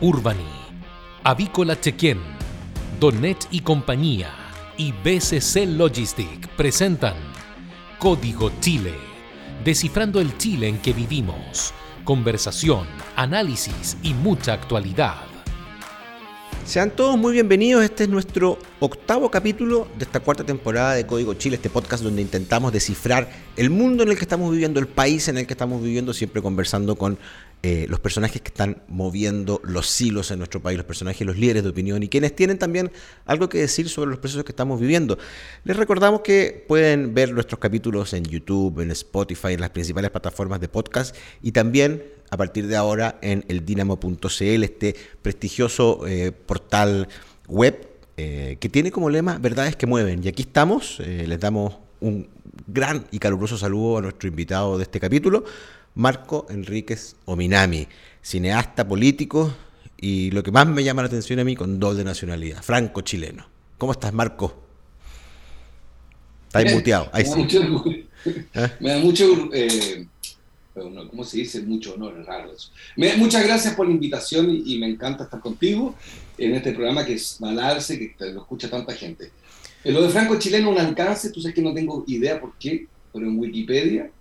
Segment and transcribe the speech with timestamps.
[0.00, 0.46] Urbani,
[1.24, 2.20] Avícola Chequén,
[3.00, 4.30] Donet y compañía
[4.76, 7.16] y BCC Logistic presentan
[7.98, 8.94] Código Chile,
[9.64, 11.74] descifrando el Chile en que vivimos.
[12.04, 15.16] Conversación, análisis y mucha actualidad.
[16.64, 17.82] Sean todos muy bienvenidos.
[17.82, 22.22] Este es nuestro octavo capítulo de esta cuarta temporada de Código Chile, este podcast donde
[22.22, 25.82] intentamos descifrar el mundo en el que estamos viviendo, el país en el que estamos
[25.82, 27.18] viviendo, siempre conversando con
[27.64, 31.64] eh, los personajes que están moviendo los hilos en nuestro país, los personajes, los líderes
[31.64, 32.92] de opinión y quienes tienen también
[33.26, 35.18] algo que decir sobre los procesos que estamos viviendo.
[35.64, 40.60] Les recordamos que pueden ver nuestros capítulos en YouTube, en Spotify, en las principales plataformas
[40.60, 47.08] de podcast y también a partir de ahora en el dinamo.cl, este prestigioso eh, portal
[47.48, 50.22] web eh, que tiene como lema verdades que mueven.
[50.22, 52.28] Y aquí estamos, les damos un
[52.68, 55.44] gran y caluroso saludo a nuestro invitado de este capítulo.
[55.98, 57.88] Marco Enríquez Ominami,
[58.22, 59.52] cineasta político
[60.00, 63.48] y lo que más me llama la atención a mí con doble nacionalidad, franco-chileno.
[63.78, 64.62] ¿Cómo estás, Marco?
[66.46, 67.10] Estás muteado.
[67.12, 68.06] Ahí me, da mucho, ¿Eh?
[68.80, 70.06] me da mucho, eh,
[70.72, 71.62] ¿cómo se dice?
[71.62, 72.70] Mucho honor, es raro eso.
[73.16, 75.96] muchas gracias por la invitación y, me encanta estar contigo
[76.38, 79.32] en este programa que es Balarse, que lo escucha tanta gente.
[79.82, 83.26] En lo de franco-chileno, un alcance, tú sabes que no tengo idea por qué, pero
[83.26, 84.12] en Wikipedia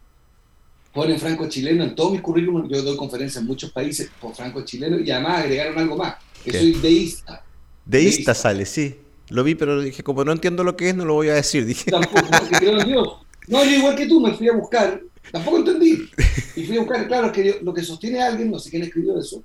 [0.97, 2.67] ponen franco chileno en todos mis currículums.
[2.71, 6.51] Yo doy conferencias en muchos países por franco chileno y además agregaron algo más, que
[6.51, 7.43] soy deísta.
[7.85, 8.33] deísta.
[8.33, 8.95] sale, sí.
[9.29, 11.67] Lo vi, pero dije, como no entiendo lo que es, no lo voy a decir.
[11.67, 11.91] Dije.
[11.91, 13.07] Tampoco, porque creo en Dios.
[13.47, 14.99] No, yo igual que tú me fui a buscar,
[15.31, 16.09] tampoco entendí.
[16.55, 19.43] Y fui a buscar, claro, que lo que sostiene alguien, no sé quién escribió eso,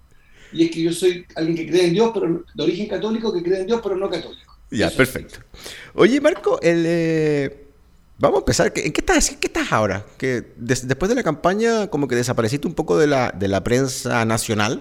[0.55, 3.43] y es que yo soy alguien que cree en Dios, pero de origen católico, que
[3.43, 4.57] cree en Dios, pero no católico.
[4.71, 5.41] Ya, perfecto.
[5.95, 7.62] Oye, Marco, el, eh,
[8.23, 8.73] Vamos a empezar.
[8.77, 10.07] ¿En qué estás, qué estás ahora?
[10.17, 14.25] Que después de la campaña como que desapareciste un poco de la, de la prensa
[14.25, 14.81] nacional,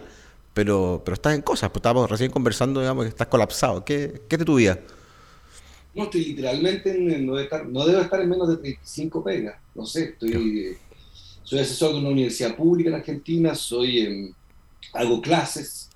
[0.53, 1.71] pero, pero estás en cosas.
[1.71, 3.83] Pues estábamos recién conversando, digamos, que estás colapsado.
[3.83, 4.79] ¿Qué, qué es de tu vida?
[5.95, 9.55] No, estoy literalmente, en, no, debo estar en menos de 35 pegas.
[9.73, 10.77] No sé, estoy,
[11.41, 14.35] soy asesor de una universidad pública en Argentina, soy,
[14.93, 15.89] hago clases,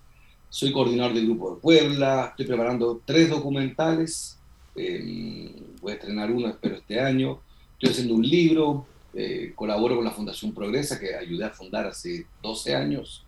[0.49, 4.35] soy coordinador del Grupo de Puebla, estoy preparando tres documentales
[4.75, 7.39] eh, voy a estrenar uno, espero, este año.
[7.75, 12.25] Estoy haciendo un libro, eh, colaboro con la Fundación Progresa, que ayudé a fundar hace
[12.41, 13.25] 12 años.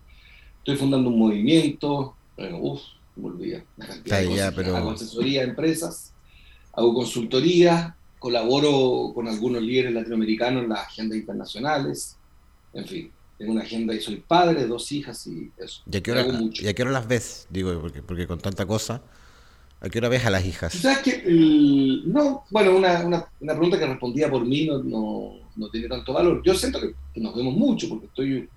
[0.58, 2.80] Estoy fundando un movimiento, bueno, uff,
[3.16, 3.64] me olvidé,
[4.10, 6.14] Hago asesoría a empresas,
[6.72, 12.16] hago consultoría, colaboro con algunos líderes latinoamericanos en las agendas internacionales,
[12.72, 15.82] en fin, tengo una agenda y soy padre, dos hijas y eso.
[15.90, 17.46] ¿Y a qué hora, ¿y a qué hora las ves?
[17.50, 19.02] Digo, porque, porque con tanta cosa...
[19.80, 20.72] ¿A qué hora ves a las hijas?
[20.72, 21.22] ¿Sabes que
[22.06, 26.12] No, bueno, una, una, una, pregunta que respondía por mí no, no, no tiene tanto
[26.12, 26.42] valor.
[26.44, 28.48] Yo siento que, nos vemos mucho porque estoy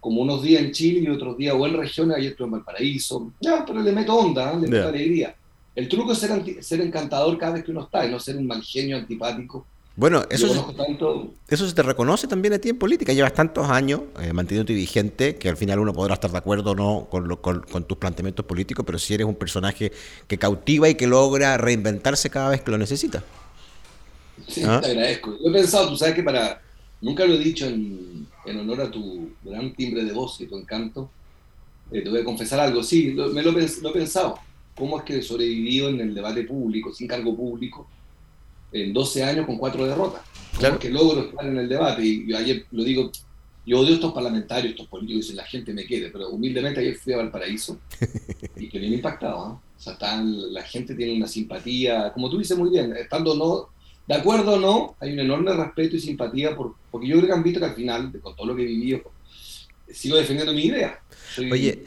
[0.00, 3.32] como unos días en Chile y otros días o en regiones, ayer estuve en Valparaíso.
[3.40, 4.60] Ya, pero le meto onda, ¿eh?
[4.60, 5.34] le meto alegría.
[5.74, 8.46] El truco es ser, ser encantador cada vez que uno está y no ser un
[8.46, 10.60] mal genio antipático bueno, eso, se,
[11.48, 13.14] eso se te reconoce también a ti en política.
[13.14, 16.74] Llevas tantos años eh, manteniéndote vigente que al final uno podrá estar de acuerdo o
[16.74, 19.90] no con, con, tus planteamientos políticos, pero si eres un personaje
[20.28, 23.24] que cautiva y que logra reinventarse cada vez que lo necesita.
[24.46, 24.80] Sí, ¿Ah?
[24.82, 25.38] te agradezco.
[25.42, 26.60] Yo he pensado, tú sabes que para.
[27.00, 30.58] Nunca lo he dicho en, en honor a tu gran timbre de voz y tu
[30.58, 31.10] encanto.
[31.90, 32.82] Eh, te voy a confesar algo.
[32.82, 34.38] Sí, me lo, lo he pensado.
[34.74, 37.88] ¿Cómo es que he sobrevivido en el debate público, sin cargo público?
[38.72, 40.22] En 12 años con cuatro derrotas.
[40.58, 40.78] Claro.
[40.78, 42.02] que logro estar en el debate.
[42.02, 43.10] Y yo ayer lo digo,
[43.66, 47.12] yo odio estos parlamentarios, estos políticos, y la gente me quiere, pero humildemente ayer fui
[47.12, 47.78] a Valparaíso
[48.56, 49.36] y que bien impactado.
[49.36, 49.66] ¿eh?
[49.76, 53.68] O sea, están, la gente tiene una simpatía, como tú dices muy bien, estando no,
[54.06, 57.32] de acuerdo o no, hay un enorme respeto y simpatía, por, porque yo creo que
[57.34, 59.02] han visto que al final, con todo lo que he vivido,
[59.92, 61.00] sigo defendiendo mi idea.
[61.50, 61.84] Oye,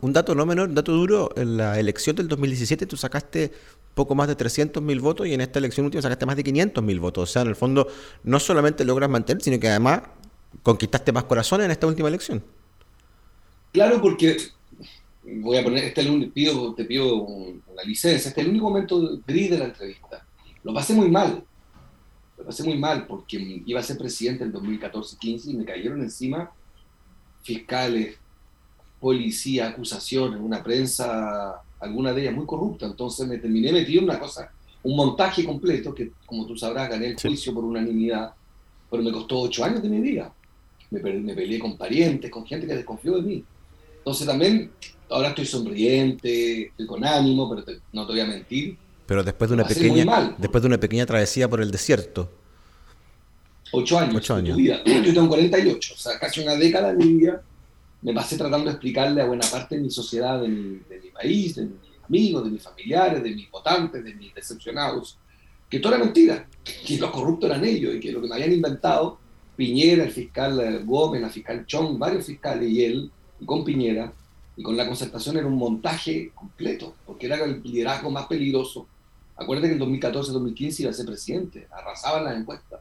[0.00, 3.50] un dato no menor, un dato duro, en la elección del 2017 tú sacaste
[3.98, 6.84] poco más de 300 mil votos y en esta elección última sacaste más de 500
[6.84, 7.28] mil votos.
[7.28, 7.88] O sea, en el fondo
[8.22, 10.02] no solamente logras mantener, sino que además
[10.62, 12.44] conquistaste más corazones en esta última elección.
[13.72, 14.36] Claro, porque
[15.24, 19.50] voy a poner, este pido, te pido una licencia, este es el único momento gris
[19.50, 20.24] de la entrevista.
[20.62, 21.42] Lo pasé muy mal,
[22.36, 26.52] lo pasé muy mal porque iba a ser presidente en 2014-15 y me cayeron encima
[27.42, 28.16] fiscales,
[29.00, 34.18] policía, acusaciones, una prensa alguna de ellas muy corrupta, entonces me terminé metido en una
[34.18, 34.50] cosa,
[34.82, 38.32] un montaje completo, que como tú sabrás gané el juicio por unanimidad,
[38.90, 40.32] pero me costó ocho años de mi vida.
[40.90, 43.44] Me, me peleé con parientes, con gente que desconfió de mí.
[43.98, 44.70] Entonces también,
[45.10, 48.76] ahora estoy sonriente, estoy con ánimo, pero no te voy a mentir.
[49.06, 52.30] Pero después de una pequeña, después de una pequeña travesía por el desierto.
[53.72, 54.16] Ocho años.
[54.16, 54.56] Ocho años.
[54.56, 57.42] Yo tengo 48, o sea, casi una década de mi vida
[58.02, 60.80] me pasé tratando de explicarle a buena parte de mi sociedad, de mi,
[61.12, 65.18] país, de mis amigos, de mis familiares, de mis votantes, de mis decepcionados,
[65.68, 66.48] que todo era mentira,
[66.86, 69.18] que los corruptos eran ellos y que lo que me habían inventado,
[69.56, 73.10] Piñera, el fiscal Gómez, la fiscal Chong, varios fiscales y él,
[73.40, 74.12] y con Piñera,
[74.56, 78.86] y con la concertación era un montaje completo, porque era el liderazgo más peligroso.
[79.36, 82.80] Acuérdate que en 2014-2015 iba a ser presidente, arrasaban las encuestas.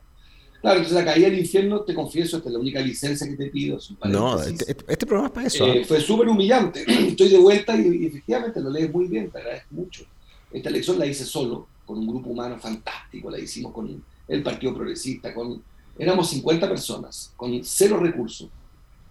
[0.62, 3.48] Claro, entonces la caída del infierno, te confieso, esta es la única licencia que te
[3.48, 3.78] pido.
[4.06, 5.68] No, este, este, este, programa es para eso.
[5.68, 6.84] Eh, fue súper humillante.
[6.88, 10.06] Estoy de vuelta y, efectivamente lo lees muy bien, te agradezco mucho.
[10.52, 14.74] Esta elección la hice solo, con un grupo humano fantástico, la hicimos con el Partido
[14.74, 15.62] Progresista, con
[15.98, 18.50] éramos 50 personas, con cero recursos.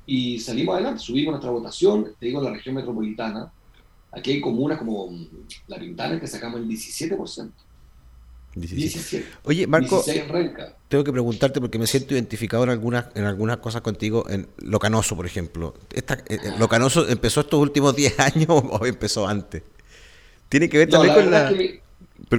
[0.05, 3.53] Y salimos adelante, subimos nuestra votación, te digo, en la región metropolitana.
[4.13, 5.11] Aquí hay comunas como
[5.67, 7.51] La Pintana que sacamos el 17%.
[8.57, 9.27] 17.
[9.45, 10.03] Oye, Marco,
[10.89, 15.15] tengo que preguntarte porque me siento identificado en algunas, en algunas cosas contigo, en Locanoso,
[15.15, 15.75] por ejemplo.
[15.93, 19.63] Esta, eh, eh, ¿Locanoso empezó estos últimos 10 años o empezó antes?
[20.49, 21.53] Tiene que ver también con la...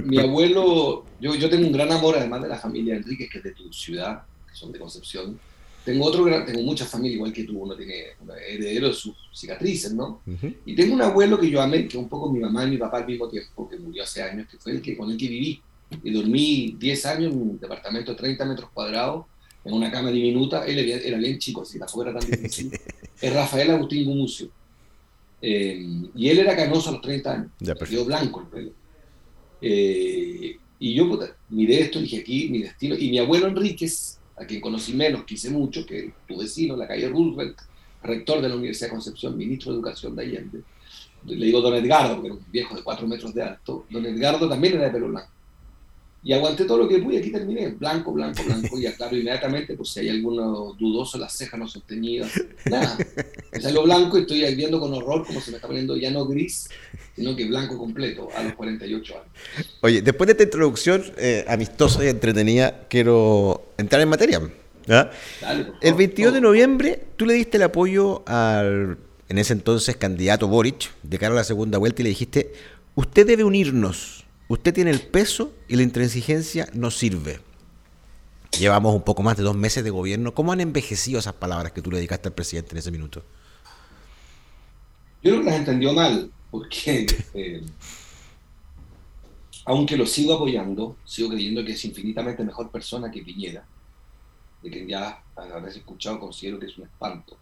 [0.04, 3.44] mi, abuelo, yo, yo tengo un gran amor además de la familia Enrique, que es
[3.44, 5.38] de tu ciudad, que son de Concepción.
[5.84, 9.94] Tengo otro tengo muchas familias igual que tú, uno tiene un heredero de sus cicatrices,
[9.94, 10.20] ¿no?
[10.66, 12.76] Y tengo un abuelo que yo amé, que es un poco mi mamá y mi
[12.76, 15.28] papá al mismo tiempo, que murió hace años, que fue el que con el que
[15.28, 15.62] viví
[16.02, 19.26] y dormí 10 años en un departamento de 30 metros cuadrados,
[19.64, 20.66] en una cama diminuta.
[20.66, 22.72] Él era bien chico, así tampoco era tan difícil.
[23.20, 24.48] es Rafael Agustín Gumucio.
[25.40, 27.50] Eh, y él era canoso a los 30 años,
[27.88, 28.70] quedó blanco el pelo.
[29.60, 31.18] Eh, y yo
[31.48, 32.96] miré esto dije aquí mi destino.
[32.96, 37.08] Y mi abuelo Enríquez, a quien conocí menos, quise mucho, que tu vecino, la calle
[37.08, 37.58] Roosevelt,
[38.02, 40.62] rector de la Universidad de Concepción, ministro de Educación de Allende.
[41.26, 43.86] Le digo don Edgardo, porque era un viejo de 4 metros de alto.
[43.90, 45.30] Don Edgardo también era de pelo blanco.
[46.22, 49.90] Y aguanté todo lo que pude, aquí terminé, blanco, blanco, blanco, y aclaro inmediatamente, pues
[49.90, 52.32] si hay alguno dudoso, las cejas no sostenidas,
[52.68, 52.98] nada.
[53.52, 56.26] Me salió blanco y estoy viendo con horror cómo se me está poniendo ya no
[56.26, 56.68] gris,
[57.14, 59.76] sino que blanco completo a los 48 años.
[59.80, 64.40] Oye, después de esta introducción eh, amistosa y entretenida, quiero entrar en materia.
[64.86, 68.98] Dale, el 22 de noviembre, tú le diste el apoyo al,
[69.28, 72.52] en ese entonces, candidato Boric, de cara a la segunda vuelta, y le dijiste,
[72.94, 77.40] usted debe unirnos Usted tiene el peso y la intransigencia no sirve.
[78.58, 80.32] Llevamos un poco más de dos meses de gobierno.
[80.32, 83.22] ¿Cómo han envejecido esas palabras que tú le dedicaste al presidente en ese minuto?
[85.22, 87.62] Yo creo que las entendió mal, porque eh,
[89.66, 93.66] aunque lo sigo apoyando, sigo creyendo que es infinitamente mejor persona que Piñera,
[94.62, 97.36] de quien ya habrás escuchado, considero que es un espanto,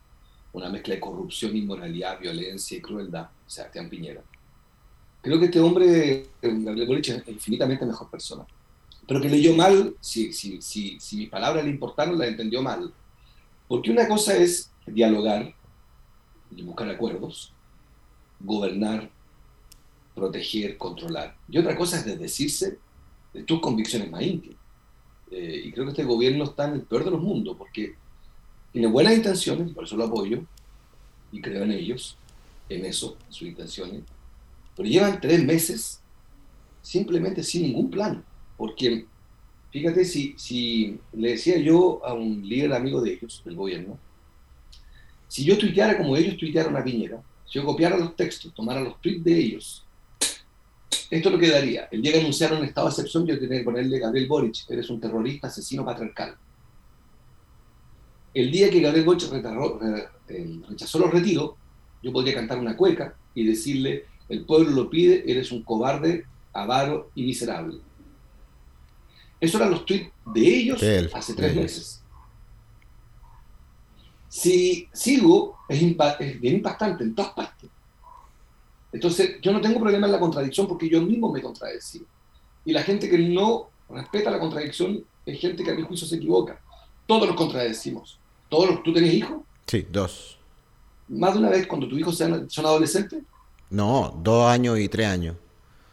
[0.52, 4.22] una mezcla de corrupción, inmoralidad, violencia y crueldad, Sebastián Piñera.
[5.26, 8.46] Creo que este hombre, Gabriel Boric, es infinitamente mejor persona.
[9.08, 12.94] Pero que leyó mal, si, si, si, si mis palabras le importaron, la entendió mal.
[13.66, 15.52] Porque una cosa es dialogar
[16.54, 17.52] y buscar acuerdos,
[18.38, 19.10] gobernar,
[20.14, 21.36] proteger, controlar.
[21.48, 22.78] Y otra cosa es desdecirse
[23.34, 24.60] de tus convicciones más íntimas.
[25.32, 27.96] Eh, y creo que este gobierno está en el peor de los mundos, porque
[28.70, 30.44] tiene buenas intenciones, por eso lo apoyo,
[31.32, 32.16] y creo en ellos,
[32.68, 34.04] en eso, en sus intenciones,
[34.76, 36.00] pero llevan tres meses
[36.82, 38.24] simplemente sin ningún plan.
[38.56, 39.06] Porque,
[39.70, 43.98] fíjate, si, si le decía yo a un líder amigo de ellos, del gobierno,
[45.28, 49.00] si yo tuiteara como ellos tuitearon a Piñera, si yo copiara los textos, tomara los
[49.00, 49.86] tweets de ellos,
[51.10, 51.88] esto lo quedaría.
[51.90, 54.90] El día que anunciaron un estado de excepción, yo tenía que ponerle Gabriel Boric, eres
[54.90, 56.36] un terrorista, asesino patriarcal.
[58.34, 59.30] El día que Gabriel Boric
[60.28, 61.52] eh, rechazó los retiros,
[62.02, 67.10] yo podría cantar una cueca y decirle, el pueblo lo pide, eres un cobarde, avaro
[67.14, 67.78] y miserable.
[69.40, 70.82] Eso eran los tweets de ellos
[71.14, 72.02] hace tres meses.
[74.28, 75.80] Si sigo, es,
[76.40, 77.70] bien impactante en todas partes.
[78.92, 82.04] Entonces, yo no tengo problema en la contradicción porque yo mismo me contradecí.
[82.64, 86.16] Y la gente que no respeta la contradicción es gente que a mi juicio se
[86.16, 86.60] equivoca.
[87.06, 88.18] Todos nos contradecimos.
[88.48, 89.42] Todos ¿Tú tenés hijos?
[89.66, 90.38] Sí, dos.
[91.08, 93.22] ¿Más de una vez cuando tus hijos son adolescentes?
[93.70, 95.36] No, dos años y tres años.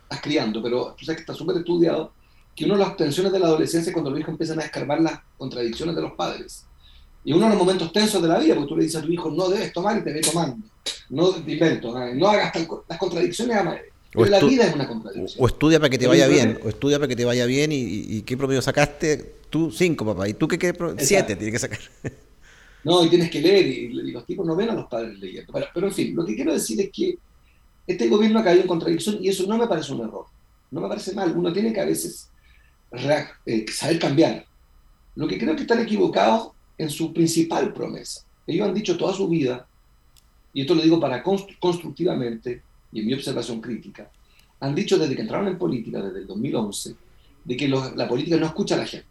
[0.04, 2.12] Estás criando, pero tú sabes que está súper estudiado
[2.56, 5.02] que uno de las tensiones de la adolescencia es cuando los hijos empiezan a escarbar
[5.02, 6.66] las contradicciones de los padres.
[7.26, 9.12] Y uno de los momentos tensos de la vida, porque tú le dices a tu
[9.12, 10.58] hijo, no debes tomar y te ve tomando.
[11.10, 12.54] No te invento, no hagas
[12.88, 13.92] las contradicciones a madre.
[14.12, 15.44] Pero la vida es una contradicción.
[15.44, 18.22] O estudia para que te vaya bien, o estudia para que te vaya bien, y,
[18.22, 21.80] qué promedio sacaste, tú cinco, papá, y tú qué, qué siete tienes que sacar.
[22.84, 25.54] No, y tienes que leer, y, los tipos no ven a los padres leyendo.
[25.74, 27.18] pero en fin, lo que quiero decir es que
[27.86, 30.26] este gobierno ha caído en contradicción y eso no me parece un error,
[30.72, 31.36] no me parece mal.
[31.36, 32.30] Uno tiene que a veces
[33.46, 34.46] eh, saber cambiar.
[35.16, 38.26] Lo que creo que están equivocados en su principal promesa.
[38.48, 39.68] Ellos han dicho toda su vida
[40.54, 42.62] y esto lo digo para constructivamente
[42.92, 44.10] y en mi observación crítica,
[44.60, 46.96] han dicho desde que entraron en política, desde el 2011,
[47.44, 49.08] de que la política no escucha a la gente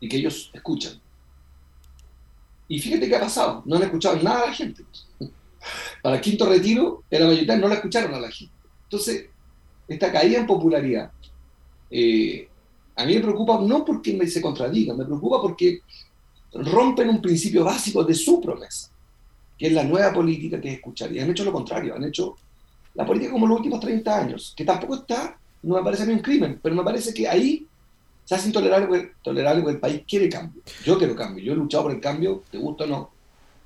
[0.00, 0.98] y que ellos escuchan.
[2.68, 4.82] Y fíjate qué ha pasado, no han escuchado nada a la gente.
[6.02, 8.54] Para el quinto retiro, era mayoritario, no la escucharon a la gente.
[8.84, 9.26] Entonces,
[9.88, 11.10] esta caída en popularidad,
[11.90, 12.48] eh,
[12.96, 15.80] a mí me preocupa no porque me se contradiga, me preocupa porque
[16.52, 18.90] rompen un principio básico de su promesa,
[19.58, 21.12] que es la nueva política que es escuchar.
[21.12, 22.36] Y han hecho lo contrario, han hecho
[22.94, 26.12] la política como los últimos 30 años, que tampoco está, no me parece a mí
[26.12, 27.66] un crimen, pero me parece que ahí
[28.24, 30.62] se hace intolerable, tolerable porque el país quiere cambio.
[30.84, 33.10] Yo quiero cambio, yo he luchado por el cambio, te gusta o no.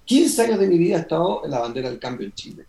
[0.07, 2.65] 15 años de mi vida he estado en la bandera del cambio en Chile.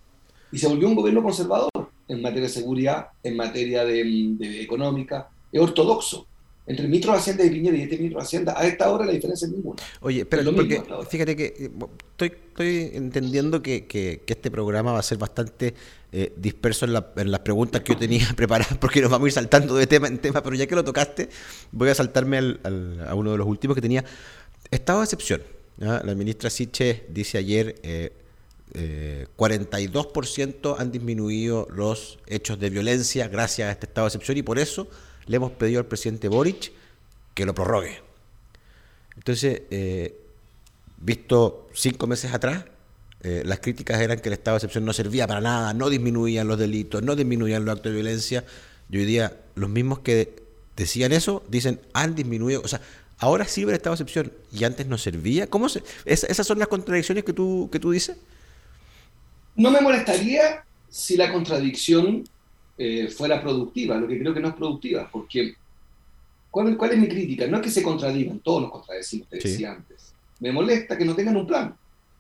[0.51, 1.69] Y se volvió un gobierno conservador
[2.07, 6.27] en materia de seguridad, en materia de económica, es ortodoxo
[6.67, 9.05] entre el ministro de Hacienda de Piñera y este ministro de Hacienda, a esta hora
[9.05, 9.81] la diferencia es ninguna.
[10.01, 11.71] Oye, pero porque fíjate que eh,
[12.11, 15.73] estoy, estoy entendiendo que, que, este programa va a ser bastante
[16.11, 19.77] eh, disperso en, las preguntas que yo tenía preparadas, porque nos vamos a ir saltando
[19.77, 21.29] de tema en tema, pero ya que lo tocaste,
[21.71, 24.03] voy a saltarme a uno de los últimos que tenía.
[24.69, 25.41] Estado de excepción.
[25.77, 27.75] La ministra Siche dice ayer...
[27.83, 28.13] Eh,
[29.37, 34.59] 42% han disminuido los hechos de violencia gracias a este estado de excepción y por
[34.59, 34.87] eso
[35.25, 36.73] le hemos pedido al presidente Boric
[37.33, 38.01] que lo prorrogue.
[39.15, 40.19] Entonces, eh,
[40.97, 42.65] visto cinco meses atrás,
[43.23, 46.47] eh, las críticas eran que el estado de excepción no servía para nada, no disminuían
[46.47, 48.43] los delitos, no disminuían los actos de violencia.
[48.89, 50.43] Y hoy día los mismos que
[50.75, 52.81] decían eso dicen han disminuido, o sea,
[53.17, 55.47] ahora sirve el estado de excepción y antes no servía.
[55.47, 58.17] ¿Cómo se, ¿Esas son las contradicciones que tú, que tú dices?
[59.55, 62.23] No me molestaría si la contradicción
[62.77, 65.55] eh, fuera productiva, lo que creo que no es productiva, porque
[66.51, 67.47] ¿cuál, ¿cuál, es mi crítica?
[67.47, 70.13] No es que se contradigan, todos nos contradecimos, te decía antes.
[70.39, 71.75] Me molesta que no tengan un plan.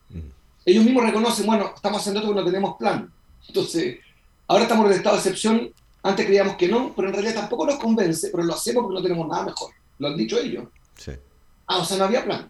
[0.09, 0.19] Mm.
[0.65, 3.11] Ellos mismos reconocen, bueno, estamos haciendo esto porque no tenemos plan.
[3.47, 3.99] Entonces,
[4.47, 5.71] ahora estamos en estado de excepción,
[6.03, 9.03] antes creíamos que no, pero en realidad tampoco nos convence, pero lo hacemos porque no
[9.03, 9.71] tenemos nada mejor.
[9.99, 10.65] Lo han dicho ellos.
[10.97, 11.11] Sí.
[11.67, 12.49] Ah, o sea, no había plan.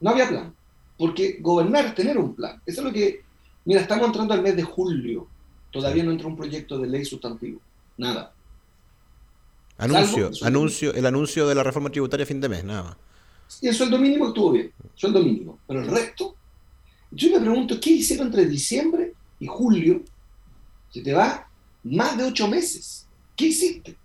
[0.00, 0.54] No había plan.
[0.98, 2.60] Porque gobernar es tener un plan.
[2.66, 3.22] Eso es lo que...
[3.64, 5.26] Mira, estamos entrando al mes de julio.
[5.70, 7.60] Todavía no entró un proyecto de ley sustantivo.
[7.96, 8.32] Nada.
[9.78, 12.98] Anuncio, anuncio, el anuncio de la reforma tributaria a fin de mes, nada
[13.62, 15.58] Y el sueldo mínimo estuvo bien, sueldo mínimo.
[15.66, 16.36] Pero el resto,
[17.10, 20.02] yo me pregunto, ¿qué hicieron entre diciembre y julio?
[20.90, 21.48] Se te va
[21.84, 23.06] más de ocho meses.
[23.34, 23.96] ¿Qué hiciste?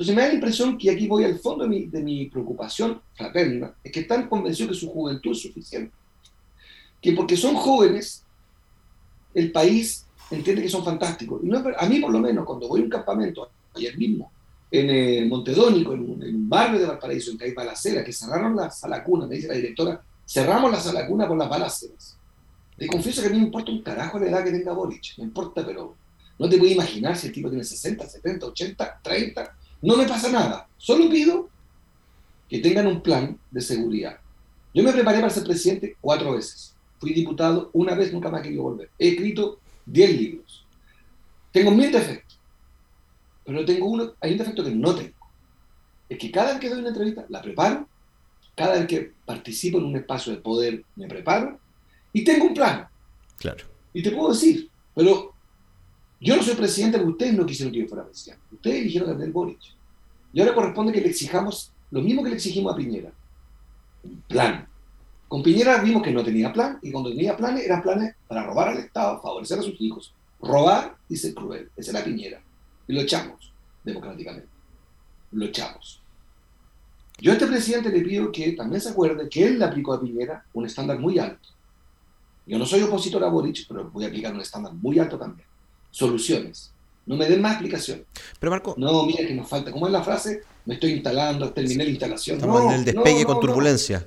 [0.00, 3.02] Entonces me da la impresión que aquí voy al fondo de mi, de mi preocupación
[3.12, 5.94] fraterna, es que están convencidos que su juventud es suficiente.
[7.02, 8.24] Que porque son jóvenes,
[9.34, 11.42] el país entiende que son fantásticos.
[11.76, 14.32] A mí, por lo menos, cuando voy a un campamento, ayer mismo,
[14.70, 18.70] en eh, Montedónico, en un, barrio de Valparaíso, en que hay balaceras, que cerraron la
[18.70, 22.16] sala cuna, me dice la directora, cerramos la sala cuna por las balaceras.
[22.74, 25.24] Te confieso que a mí me importa un carajo la edad que tenga Boric, me
[25.24, 25.94] importa, pero
[26.38, 30.30] no te puedo imaginar si el tipo tiene 60, 70, 80, 30, no me pasa
[30.30, 30.68] nada.
[30.76, 31.48] Solo pido
[32.48, 34.18] que tengan un plan de seguridad.
[34.74, 36.74] Yo me preparé para ser presidente cuatro veces.
[36.98, 38.90] Fui diputado una vez, nunca más quería volver.
[38.98, 40.66] He escrito 10 libros.
[41.52, 42.38] Tengo mil defectos,
[43.44, 45.16] pero tengo uno, hay un defecto que no tengo.
[46.08, 47.88] Es que cada vez que doy una entrevista, la preparo,
[48.54, 51.58] cada vez que participo en un espacio de poder, me preparo,
[52.12, 52.86] y tengo un plan.
[53.38, 53.64] Claro.
[53.92, 55.29] Y te puedo decir, pero
[56.20, 58.42] yo no soy presidente porque ustedes no quisieron que yo fuera presidente.
[58.52, 59.60] Ustedes eligieron a Boric.
[60.32, 63.10] Y ahora corresponde que le exijamos lo mismo que le exigimos a Piñera.
[64.04, 64.68] Un plan.
[65.28, 68.68] Con Piñera vimos que no tenía plan, y cuando tenía planes, eran planes para robar
[68.68, 71.70] al Estado, favorecer a sus hijos, robar y ser cruel.
[71.76, 72.42] Esa era Piñera.
[72.86, 74.48] Y lo echamos democráticamente.
[75.32, 76.02] Lo echamos.
[77.18, 80.00] Yo a este presidente le pido que también se acuerde que él le aplicó a
[80.00, 81.48] Piñera un estándar muy alto.
[82.46, 85.46] Yo no soy opositor a Boric, pero voy a aplicar un estándar muy alto también.
[85.90, 86.72] Soluciones.
[87.06, 88.04] No me den más explicaciones.
[88.38, 88.74] Pero Marco.
[88.76, 89.72] No, mira que nos falta.
[89.72, 90.42] ¿Cómo es la frase?
[90.64, 92.36] Me estoy instalando, terminé la instalación.
[92.36, 94.06] Estamos en el despegue con turbulencia.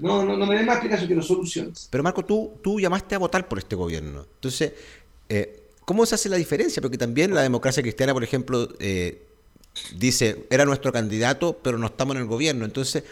[0.00, 1.88] No, no, no me den más explicaciones que no soluciones.
[1.90, 4.24] Pero Marco, tú, tú llamaste a votar por este gobierno.
[4.34, 4.72] Entonces,
[5.28, 6.80] eh, ¿cómo se hace la diferencia?
[6.80, 9.26] Porque también la democracia cristiana, por ejemplo, eh,
[9.96, 12.64] dice, era nuestro candidato, pero no estamos en el gobierno.
[12.64, 13.02] Entonces,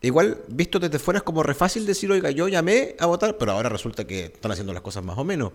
[0.00, 3.52] igual, visto desde fuera es como re fácil decir, oiga, yo llamé a votar, pero
[3.52, 5.52] ahora resulta que están haciendo las cosas más o menos.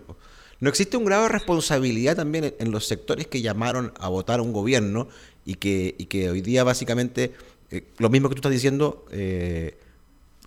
[0.62, 4.44] ¿No existe un grado de responsabilidad también en los sectores que llamaron a votar a
[4.44, 5.08] un gobierno
[5.44, 7.32] y que, y que hoy día básicamente,
[7.72, 9.76] eh, lo mismo que tú estás diciendo, eh,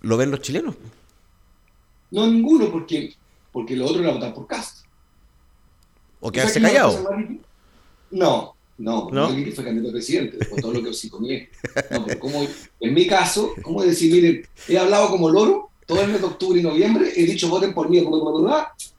[0.00, 0.74] lo ven los chilenos.
[2.10, 3.12] No, ninguno, porque,
[3.52, 4.88] porque lo otro era votar por Castro.
[6.20, 7.10] ¿O quedarse callado?
[8.10, 11.46] No, no, no, que fue candidato a presidente, por todo lo que os comí.
[11.90, 12.46] No, pero como,
[12.80, 16.58] en mi caso, ¿cómo decir, miren, he hablado como loro todo el mes de octubre
[16.58, 18.02] y noviembre he dicho voten por mí,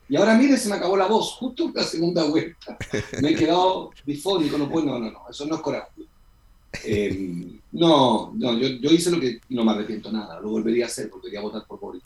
[0.09, 2.77] y ahora mire, se me acabó la voz justo en la segunda vuelta.
[3.21, 6.03] Me he quedado bifónico, no puedo, no, no, no, eso no es coraje.
[6.83, 10.87] Eh, no, no yo, yo, hice lo que no me arrepiento nada, lo volvería a
[10.87, 12.03] hacer, porque quería votar por Boric.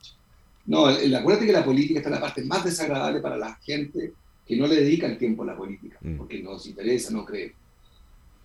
[0.66, 4.14] No, acuérdate que la política está en la parte más desagradable para la gente
[4.46, 6.18] que no le dedica el tiempo a la política, mm.
[6.18, 7.54] porque nos interesa, no cree.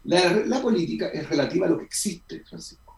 [0.04, 2.96] La, la, política es relativa a lo que existe, Francisco.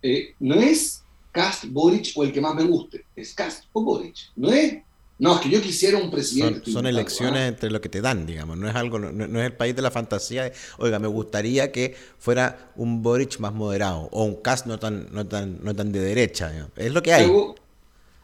[0.00, 1.01] Eh, no es
[1.32, 4.16] Cast, Boric o el que más me guste, es Cast o Boric.
[4.36, 4.82] No es
[5.22, 6.72] no, es que yo quisiera un presidente.
[6.72, 8.58] Son, elecciones entre lo que te dan, digamos.
[8.58, 10.50] No es algo, no, es el país de la fantasía.
[10.78, 15.24] oiga, me gustaría que fuera un Boric más moderado o un Cast no tan, no
[15.24, 16.68] tan, no tan de derecha.
[16.74, 17.30] Es lo que hay.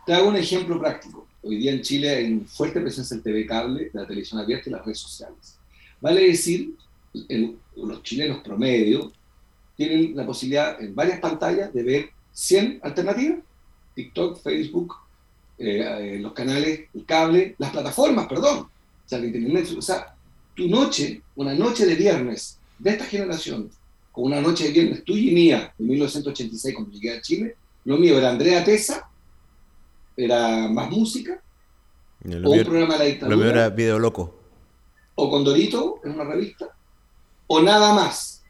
[0.06, 1.28] Te hago, un ejemplo práctico.
[1.44, 4.72] Hoy día en Chile hay fuerte presencia del TV cable, de la televisión abierta y
[4.72, 5.56] las redes sociales.
[6.00, 6.74] Vale decir,
[7.76, 9.12] los chilenos promedio
[9.76, 13.38] tienen la posibilidad en varias pantallas de ver 100 alternativas.
[13.94, 14.94] TikTok, Facebook,
[15.58, 18.68] eh, eh, los canales, el cable, las plataformas, perdón, o
[19.04, 20.14] sea, internet, o sea,
[20.54, 23.68] tu noche, una noche de viernes de esta generación,
[24.12, 27.96] con una noche de viernes tuya y mía, en 1986 cuando llegué a Chile, lo
[27.96, 29.10] mío era Andrea Tesa,
[30.16, 31.42] era más música,
[32.24, 33.36] o un programa de la dictadura.
[33.36, 34.38] Lo mío era Video Loco.
[35.16, 36.68] O Condorito, en una revista,
[37.48, 38.44] o nada más.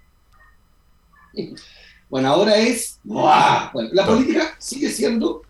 [2.10, 2.98] Bueno, ahora es.
[3.02, 5.42] Bueno, la política sigue siendo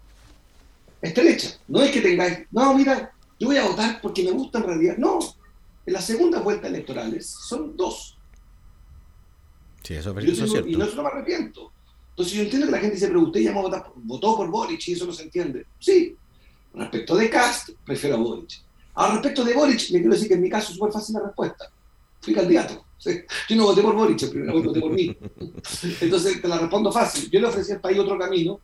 [1.01, 1.59] estrecha.
[1.69, 4.97] No es que tengáis, no, mira, yo voy a votar porque me gusta en realidad.
[4.99, 5.19] No,
[5.87, 8.17] en las segundas vueltas electorales son dos.
[9.83, 10.69] Sí, eso, es cierto.
[10.69, 11.73] Y no, eso no me arrepiento.
[12.11, 15.07] Entonces yo entiendo que la gente dice, pero usted ya votó por Boric y eso
[15.07, 15.67] no se entiende.
[15.79, 16.17] Sí,
[16.75, 18.61] respecto de Cast, prefiero a Boric.
[18.95, 21.23] Ahora, respecto de Boric, le quiero decir que en mi caso es súper fácil la
[21.23, 21.71] respuesta.
[22.21, 22.85] Fui candidato.
[23.05, 25.17] Yo no voté por Boric, primero voté por mí.
[26.01, 27.31] Entonces te la respondo fácil.
[27.31, 28.61] Yo le ofrecí al país otro camino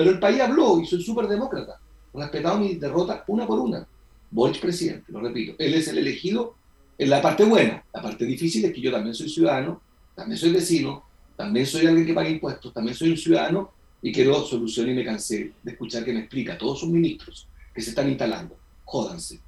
[0.00, 1.78] pero el país habló y soy súper demócrata.
[2.14, 3.86] Respetado mi derrota una por una.
[4.30, 5.54] Boric presidente, lo repito.
[5.58, 6.54] Él es el elegido
[6.96, 7.84] en la parte buena.
[7.92, 9.82] La parte difícil es que yo también soy ciudadano,
[10.14, 11.04] también soy vecino,
[11.36, 15.04] también soy alguien que paga impuestos, también soy un ciudadano y quiero solución y me
[15.04, 18.56] cansé de escuchar que me explica a todos sus ministros que se están instalando.
[18.86, 19.40] Jódanse.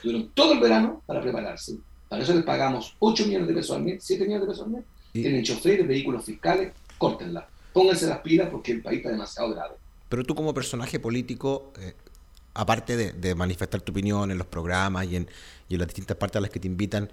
[0.00, 1.76] Tuvieron todo el verano para prepararse.
[2.08, 4.72] Para eso les pagamos 8 millones de pesos al mes, 7 millones de pesos al
[4.72, 4.84] mes.
[5.12, 7.48] Tienen choferes, vehículos fiscales, córtenla.
[7.72, 9.74] Pónganse las pilas porque el país está demasiado grave.
[10.08, 11.94] Pero tú como personaje político, eh,
[12.54, 15.28] aparte de, manifestar tu opinión en los programas y en,
[15.68, 17.10] las distintas partes a las que te invitan,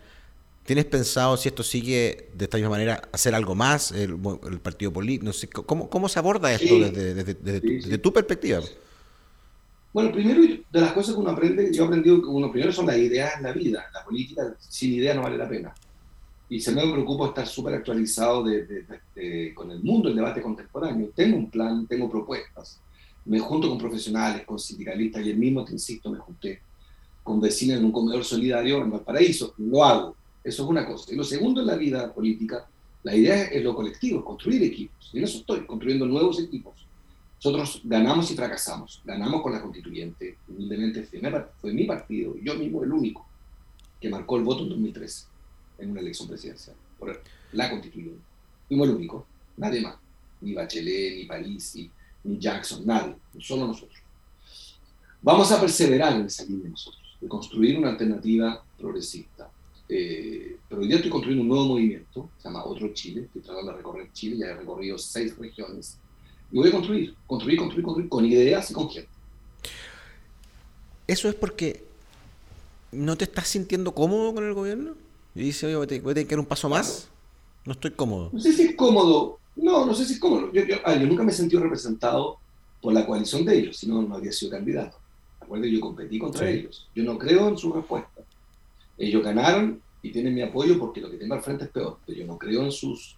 [0.66, 4.18] ¿tienes pensado si esto sigue de esta misma manera hacer algo más, el,
[4.62, 5.26] partido político?
[5.26, 8.62] No sé, ¿cómo, ¿cómo, se aborda esto desde, tu, perspectiva?
[9.96, 12.88] Bueno, primero de las cosas que uno aprende, yo he aprendido que uno primero son
[12.88, 13.86] las ideas en la vida.
[13.94, 15.74] La política sin ideas no vale la pena.
[16.50, 18.44] Y se me preocupa estar súper actualizado
[19.54, 21.12] con el mundo, el debate contemporáneo.
[21.16, 22.82] Tengo un plan, tengo propuestas
[23.24, 26.62] me junto con profesionales, con sindicalistas, y el mismo, te insisto, me junté
[27.24, 29.54] con vecinos en un comedor solidario en Valparaíso.
[29.60, 30.16] Lo hago.
[30.44, 31.14] Eso es una cosa.
[31.14, 32.68] Y lo segundo en la vida política,
[33.04, 35.10] la idea es lo colectivo, construir equipos.
[35.14, 36.85] Y en eso estoy, construyendo nuevos equipos.
[37.46, 39.04] Nosotros ganamos y fracasamos.
[39.06, 40.40] Ganamos con la constituyente.
[40.48, 41.08] Humildemente
[41.62, 43.24] fue mi partido, yo mismo el único,
[44.02, 45.28] que marcó el voto en 2013
[45.78, 46.76] en una elección presidencial.
[46.98, 48.20] Por la constituyente.
[48.68, 49.28] Fuimos el único,
[49.58, 49.96] nadie más.
[50.42, 51.78] Ni Bachelet, ni París,
[52.24, 54.00] ni Jackson, nadie, solo nosotros.
[55.22, 59.52] Vamos a perseverar en esa línea nosotros, de construir una alternativa progresista.
[59.88, 63.70] Eh, pero hoy día estoy construyendo un nuevo movimiento, se llama Otro Chile, estoy tratando
[63.72, 66.00] de recorrer Chile, ya he recorrido seis regiones,
[66.52, 69.10] y voy a construir, construir, construir, construir, con ideas y con gente.
[71.08, 71.84] Eso es porque
[72.92, 74.94] no te estás sintiendo cómodo con el gobierno.
[75.36, 77.10] Y dice, oye, voy a tener que dar un paso más.
[77.66, 78.30] No estoy cómodo.
[78.32, 80.52] No sé si es cómodo, no, no sé si es cómo.
[80.52, 82.38] Yo, ah, yo, nunca me he sentido representado
[82.82, 84.98] por la coalición de ellos, si no, no habría sido candidato.
[85.40, 86.88] Acuerdo, yo competí contra ellos.
[86.96, 88.22] Yo no creo en su respuesta.
[88.98, 91.98] Ellos ganaron y tienen mi apoyo porque lo que tengo al frente es peor.
[92.06, 93.16] Pero yo no creo en sus.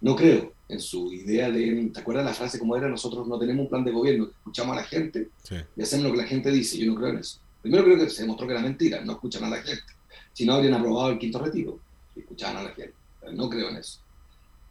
[0.00, 1.90] No creo en su idea de.
[1.92, 2.88] ¿Te acuerdas la frase como era?
[2.88, 5.28] Nosotros no tenemos un plan de gobierno, escuchamos a la gente
[5.76, 6.78] y hacemos lo que la gente dice.
[6.78, 7.38] Yo no creo en eso.
[7.62, 9.84] Primero creo que se demostró que era mentira, no escuchan a la gente.
[10.32, 11.78] Si no, habrían aprobado el quinto retiro.
[12.14, 12.94] Escuchaban a la gente.
[13.32, 14.00] No creo en eso.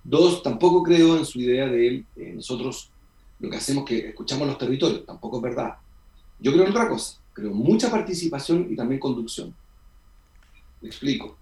[0.03, 2.91] Dos, tampoco creo en su idea de eh, nosotros
[3.39, 5.75] lo que hacemos que escuchamos los territorios, tampoco es verdad.
[6.39, 9.53] Yo creo en otra cosa, creo en mucha participación y también conducción.
[10.81, 11.35] Me explico.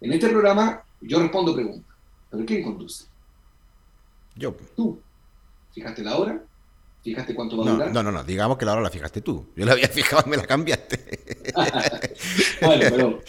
[0.00, 1.96] En este programa yo respondo preguntas,
[2.30, 3.06] pero ¿quién conduce?
[4.36, 4.56] Yo.
[4.76, 5.00] Tú.
[5.72, 6.44] ¿Fijaste la hora?
[7.02, 7.92] ¿Fijaste cuánto va a durar?
[7.92, 9.46] No, no, no, digamos que la hora la fijaste tú.
[9.54, 11.52] Yo la había fijado y me la cambiaste.
[12.62, 13.20] bueno, pero,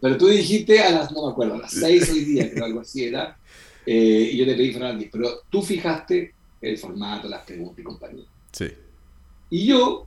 [0.00, 2.80] pero, tú dijiste a las, no me acuerdo, a las seis hoy día, creo algo
[2.80, 3.36] así era,
[3.84, 8.24] eh, y yo te pedí Fernández, pero tú fijaste el formato, las preguntas y compañía.
[8.52, 8.68] Sí.
[9.50, 10.06] Y yo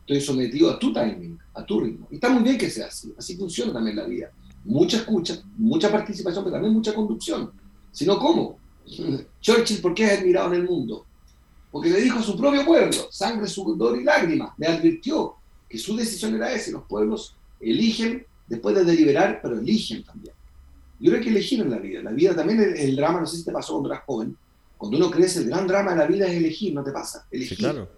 [0.00, 2.08] estoy sometido a tu timing, a tu ritmo.
[2.10, 3.12] Y está muy bien que sea así.
[3.16, 4.30] Así funciona también la vida.
[4.64, 7.50] Mucha escucha, mucha participación, pero también mucha conducción.
[7.90, 8.58] Si no, ¿cómo?
[9.40, 11.06] Churchill, ¿por qué es admirado en el mundo?
[11.70, 15.36] Porque le dijo a su propio pueblo, sangre, sudor y lágrimas, le advirtió
[15.68, 16.70] que su decisión era esa.
[16.70, 20.34] Los pueblos eligen después de deliberar, pero eligen también.
[21.00, 22.02] Yo creo que elegir en la vida.
[22.02, 24.36] La vida también es el, drama, no sé si te pasó cuando eras joven.
[24.76, 27.26] Cuando uno crece, el gran drama de la vida es elegir, ¿no te pasa?
[27.30, 27.58] Elegir.
[27.58, 27.88] claro.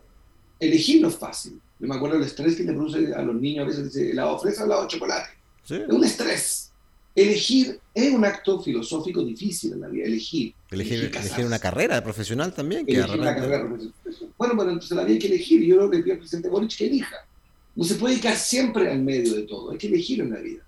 [0.60, 1.60] Elegir no es fácil.
[1.80, 4.38] Yo me acuerdo del estrés que le produce a los niños a veces el helado
[4.38, 5.30] fresa o helado de chocolate.
[5.68, 6.70] Es un estrés.
[7.14, 10.52] Elegir es un acto filosófico difícil en la vida, elegir.
[10.70, 12.84] Elegir, elegir, una carrera profesional también.
[12.84, 13.94] Que elegir una carrera profesional.
[14.36, 15.62] Bueno, bueno, entonces la vida hay que elegir.
[15.62, 17.16] Yo creo que el presidente Boric que elija.
[17.76, 20.62] No se puede quedar siempre al medio de todo, hay que elegir en la vida.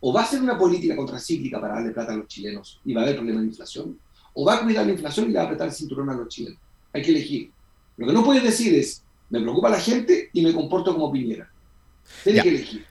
[0.00, 3.00] O va a ser una política contracíclica para darle plata a los chilenos y va
[3.00, 3.98] a haber problemas de inflación,
[4.34, 6.28] o va a cuidar la inflación y le va a apretar el cinturón a los
[6.28, 6.58] chilenos.
[6.92, 7.50] Hay que elegir.
[7.96, 11.50] Lo que no puedes decir es, me preocupa la gente y me comporto como Piñera.
[12.24, 12.86] Tienes que elegir.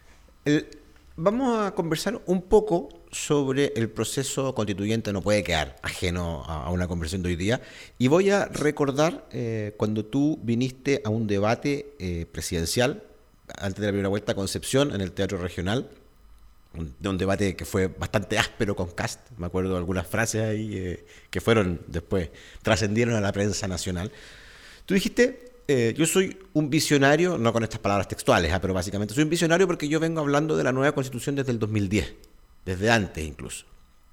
[1.15, 6.87] vamos a conversar un poco sobre el proceso constituyente, no puede quedar ajeno a, una
[6.87, 7.61] conversación de hoy día.
[7.97, 13.03] Y voy a recordar eh, cuando tú viniste a un debate eh, presidencial
[13.57, 15.89] antes de la primera vuelta a Concepción, en el Teatro Regional,
[16.99, 20.77] de un debate que fue bastante áspero con Cast, me acuerdo de algunas frases ahí
[20.77, 22.29] eh, que fueron después,
[22.61, 24.11] trascendieron a la prensa nacional.
[24.85, 25.53] Tú dijiste,
[25.95, 29.67] yo soy un visionario, no con estas palabras textuales, ah, pero básicamente soy un visionario
[29.67, 32.13] porque yo vengo hablando de la nueva constitución desde el 2010,
[32.67, 33.65] desde antes incluso.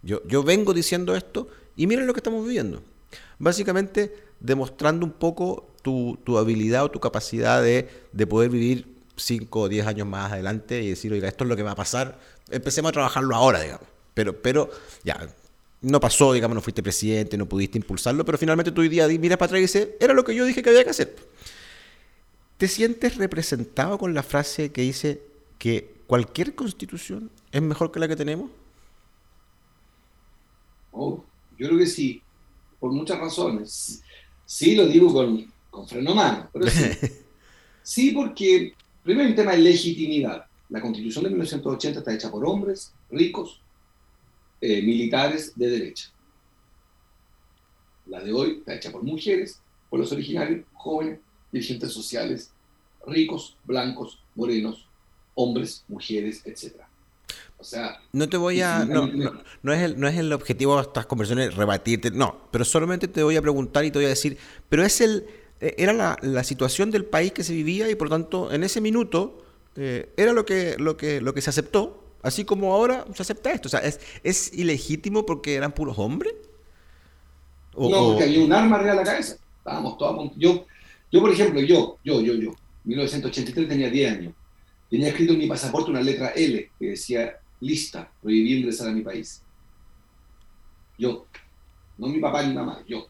[0.02, 2.82] Yo, yo vengo diciendo esto y miren lo que estamos viviendo.
[3.38, 8.86] Básicamente demostrando un poco tu, tu habilidad o tu capacidad de, de poder vivir
[9.16, 11.74] 5 o 10 años más adelante y decir, oiga, esto es lo que va a
[11.74, 13.88] pasar, empecemos a trabajarlo ahora, digamos.
[14.14, 14.70] Pero, pero
[15.02, 15.28] ya,
[15.80, 19.36] no pasó, digamos, no fuiste presidente, no pudiste impulsarlo, pero finalmente tú hoy día miras
[19.36, 21.16] para atrás y dices, era lo que yo dije que había que hacer.
[22.56, 25.22] ¿Te sientes representado con la frase que dice
[25.58, 28.50] que cualquier constitución es mejor que la que tenemos?
[30.92, 31.24] Oh,
[31.58, 32.22] yo creo que sí,
[32.78, 34.02] por muchas razones.
[34.44, 36.90] Sí, lo digo con, con freno mano, pero sí.
[37.82, 40.46] sí, porque Primero, un tema de legitimidad.
[40.70, 43.60] La constitución de 1980 está hecha por hombres ricos,
[44.62, 46.10] eh, militares de derecha.
[48.06, 51.20] La de hoy está hecha por mujeres, por los originarios, jóvenes,
[51.52, 52.50] dirigentes sociales,
[53.06, 54.88] ricos, blancos, morenos,
[55.34, 56.83] hombres, mujeres, etc.
[57.64, 58.84] O sea, no te voy a.
[58.84, 59.10] No,
[59.62, 63.22] no, es el, no es el objetivo de estas conversaciones rebatirte, no, pero solamente te
[63.22, 64.36] voy a preguntar y te voy a decir,
[64.68, 65.26] pero es el
[65.64, 69.42] eh, era la, situación del país que se vivía y por tanto en ese minuto
[69.76, 73.50] eh, era lo que, lo, que, lo que se aceptó, así como ahora se acepta
[73.50, 73.68] esto.
[73.68, 76.34] O sea, ¿es, es ilegítimo porque eran puros hombres?
[77.76, 79.36] no, porque había un arma arriba de la cabeza.
[79.58, 80.66] Estábamos todos yo,
[81.10, 84.34] yo, por ejemplo, yo, yo, yo, yo, 1983 tenía 10 años.
[84.90, 89.02] Tenía escrito en mi pasaporte una letra L que decía lista, prohibí ingresar a mi
[89.02, 89.42] país.
[90.98, 91.26] Yo,
[91.98, 93.08] no mi papá ni mi mamá, yo.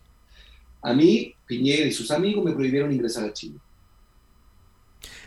[0.83, 3.59] A mí, Piñera y sus amigos me prohibieron ingresar a Chile.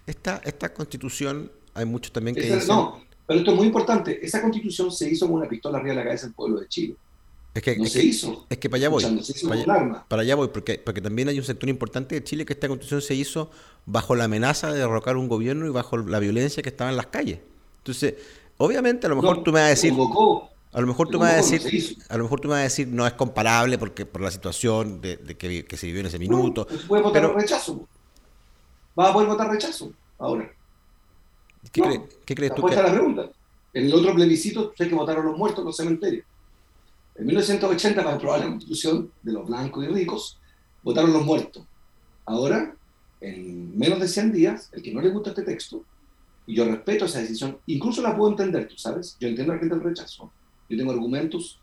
[0.05, 2.67] Esta, esta constitución, hay muchos también que dicen...
[2.67, 4.25] No, pero esto es muy importante.
[4.25, 6.95] Esa constitución se hizo con una pistola arriba de la cabeza del pueblo de Chile.
[7.53, 8.45] Es que, no se hizo.
[8.49, 9.03] Es que para allá voy.
[9.03, 12.53] para, allá, para, allá, voy, porque, porque también hay un sector importante de Chile que
[12.53, 13.49] esta constitución se hizo
[13.85, 17.07] bajo la amenaza de derrocar un gobierno y bajo la violencia que estaba en las
[17.07, 17.39] calles.
[17.79, 18.15] Entonces,
[18.57, 19.93] obviamente, a lo mejor tú me vas a decir.
[20.73, 22.63] A lo mejor tú me vas a decir, a lo mejor tú me vas a
[22.63, 26.19] decir no es comparable porque por la situación de, que, que, se vivió en ese
[26.19, 26.67] minuto.
[26.69, 27.87] No, puede votar rechazo.
[28.99, 30.51] Va a poder votar rechazo ahora.
[31.71, 31.81] ¿Qué,
[32.35, 32.63] crees tú?
[32.63, 32.75] Que...
[32.75, 33.29] la pregunta.
[33.73, 36.25] En el otro plebiscito sé que votaron los muertos en los cementerios.
[37.15, 40.39] En 1980 para aprobar la constitución de los blancos y ricos
[40.83, 41.63] votaron los muertos.
[42.25, 42.75] Ahora,
[43.21, 45.83] en menos de 100 días, el que no le gusta este texto,
[46.47, 49.75] y yo respeto esa decisión, incluso la puedo entender, tú sabes, yo entiendo la gente
[49.75, 50.31] del rechazo,
[50.69, 51.59] yo tengo argumentos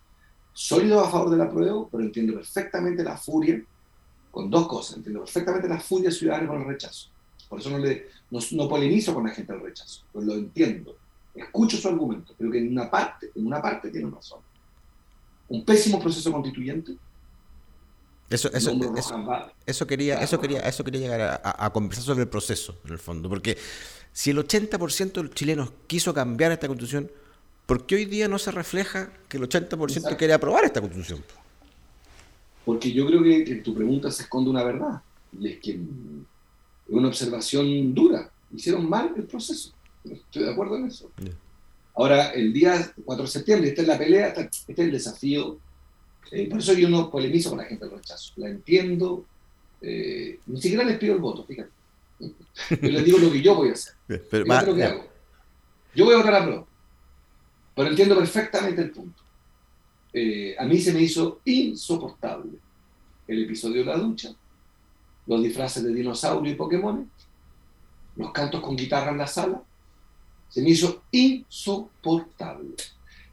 [0.55, 3.63] sólidos a favor de la prueba, pero entiendo perfectamente la furia
[4.31, 4.97] con dos cosas.
[4.97, 7.09] Entiendo perfectamente la furia ciudadana con el rechazo.
[7.49, 10.97] Por eso no, le, no, polemizo con la gente del rechazo, pues lo entiendo.
[11.35, 14.41] Escucho su argumento, pero que en una parte, en una parte tiene razón.
[15.49, 16.97] Un pésimo proceso constituyente.
[18.31, 18.71] Eso, eso,
[19.67, 22.99] eso, quería, eso, quería, eso quería llegar a, a, conversar sobre el proceso, en el
[22.99, 23.59] fondo, porque
[24.13, 27.11] si el 80% de los chilenos quiso cambiar esta constitución,
[27.67, 31.23] ¿por qué hoy día no se refleja que el 80% quiere aprobar esta constitución?
[32.65, 35.03] Porque yo creo que en tu pregunta se esconde una verdad,
[35.39, 35.79] y es que es
[36.89, 38.31] una observación dura.
[38.55, 39.73] Hicieron mal el proceso.
[40.05, 41.11] Estoy de acuerdo en eso.
[41.95, 45.59] Ahora, el día 4 de septiembre, esta es la pelea, este es el desafío.
[46.31, 48.33] Eh, por eso yo no polemizo con la gente del rechazo.
[48.37, 49.27] La entiendo,
[49.87, 51.71] Eh, ni siquiera les pido el voto, fíjate.
[52.19, 53.95] Yo les digo lo que yo voy a hacer.
[54.31, 55.07] Pero, lo que hago.
[55.95, 56.67] Yo voy a votar a prueba.
[57.75, 59.23] Pero entiendo perfectamente el punto.
[60.13, 62.53] Eh, a mí se me hizo insoportable
[63.27, 64.35] el episodio de la ducha,
[65.27, 67.11] los disfraces de dinosaurio y Pokémon,
[68.17, 69.63] los cantos con guitarra en la sala.
[70.49, 72.75] Se me hizo insoportable.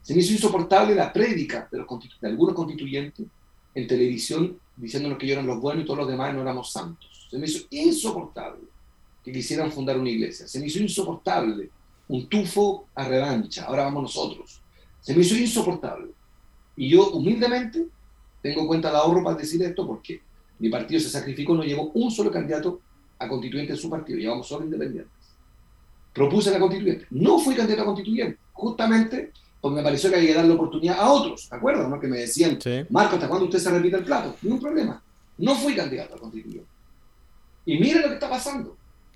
[0.02, 1.88] Se me hizo insoportable la prédica de, los
[2.22, 3.28] de algunos constituyentes
[3.74, 7.28] en televisión diciéndonos que yo eran los buenos y todos los demás no éramos santos.
[7.30, 8.64] Se me hizo insoportable
[9.24, 10.48] que quisieran fundar una iglesia.
[10.48, 11.70] Se me hizo insoportable
[12.08, 13.66] un tufo a revancha.
[13.66, 14.62] Ahora vamos nosotros.
[15.02, 16.12] Se me hizo insoportable.
[16.76, 17.88] Y yo humildemente
[18.42, 20.22] tengo cuenta de ahorro para decir esto porque
[20.60, 22.82] mi partido se sacrificó, no llevó un solo candidato
[23.20, 25.12] a constituyente en su partido, llevamos solo independientes.
[26.14, 27.06] Propuse la constituyente.
[27.12, 31.12] No fui candidato a constituyente, justamente porque me pareció que había que darle oportunidad a
[31.12, 31.88] otros, ¿de acuerdo?
[31.88, 32.00] ¿no?
[32.00, 32.58] Que me decían,
[32.90, 34.36] Marco, ¿hasta cuándo usted se repite el plato?
[34.42, 35.02] Ningún problema.
[35.38, 36.68] No fui candidato a constituyente.
[37.66, 38.76] Y miren lo que está pasando.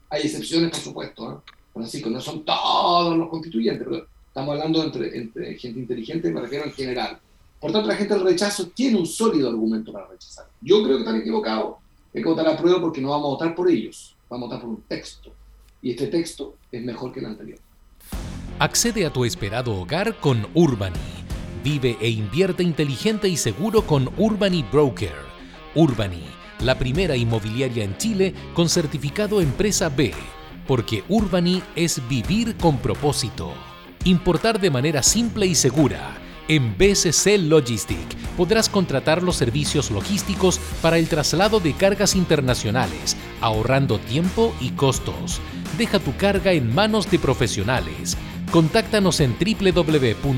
[0.10, 1.43] Hay excepciones, por supuesto, ¿no?
[1.73, 6.65] Francisco, no son todos los constituyentes, pero estamos hablando entre, entre gente inteligente, me refiero
[6.65, 7.19] en general.
[7.60, 10.47] Por tanto, la gente del rechazo tiene un sólido argumento para rechazar.
[10.62, 11.77] Yo creo que están equivocados.
[12.13, 14.62] Hay que votar a prueba porque no vamos a votar por ellos, vamos a votar
[14.62, 15.34] por un texto.
[15.81, 17.60] Y este texto es mejor que el anterior.
[18.57, 20.95] Accede a tu esperado hogar con Urbani.
[21.61, 25.13] Vive e invierte inteligente y seguro con Urbani Broker.
[25.75, 26.23] Urbani,
[26.61, 30.13] la primera inmobiliaria en Chile con certificado Empresa B,
[30.67, 33.51] porque Urbani es vivir con propósito.
[34.05, 36.15] Importar de manera simple y segura.
[36.47, 43.97] En BCC Logistic podrás contratar los servicios logísticos para el traslado de cargas internacionales, ahorrando
[43.99, 45.41] tiempo y costos.
[45.77, 48.15] Deja tu carga en manos de profesionales
[48.55, 50.37] Contáctanos en www.bcclog.cl.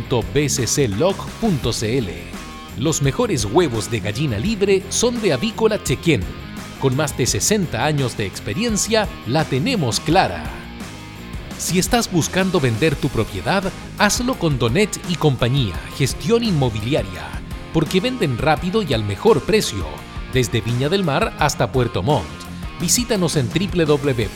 [2.81, 6.21] Los mejores huevos de gallina libre son de Avícola Chequén.
[6.79, 10.43] Con más de 60 años de experiencia, la tenemos clara.
[11.59, 17.21] Si estás buscando vender tu propiedad, hazlo con Donet y compañía, gestión inmobiliaria,
[17.71, 19.85] porque venden rápido y al mejor precio,
[20.33, 22.25] desde Viña del Mar hasta Puerto Montt.
[22.81, 24.27] Visítanos en www.donet.cl.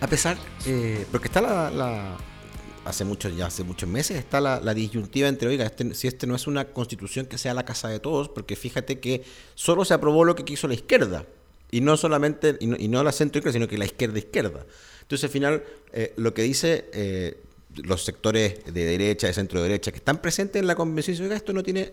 [0.00, 2.16] A pesar, eh, porque está la,
[2.84, 6.34] hace muchos ya hace muchos meses está la, disyuntiva entre, oiga, este, si este no
[6.34, 9.22] es una constitución que sea la casa de todos, porque fíjate que
[9.54, 11.26] solo se aprobó lo que quiso la izquierda,
[11.70, 14.64] y no solamente, y no, la centro izquierda, sino que la izquierda izquierda.
[15.02, 17.38] Entonces al final eh, lo que dice eh,
[17.76, 21.62] los sectores de derecha, de centro derecha, que están presentes en la convención, esto no
[21.62, 21.92] tiene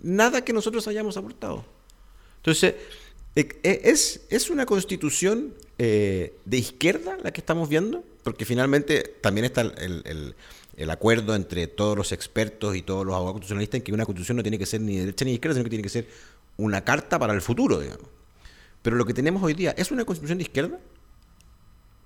[0.00, 1.64] nada que nosotros hayamos aportado.
[2.36, 2.74] Entonces,
[3.62, 8.02] es, es una constitución eh, de izquierda la que estamos viendo?
[8.24, 10.34] Porque finalmente también está el,
[10.90, 14.42] acuerdo entre todos los expertos y todos los abogados constitucionalistas en que una constitución no
[14.42, 16.08] tiene que ser ni de derecha ni de izquierda, sino que tiene que ser
[16.56, 18.06] una carta para el futuro, digamos.
[18.82, 20.80] Pero lo que tenemos hoy día, ¿es una constitución de izquierda?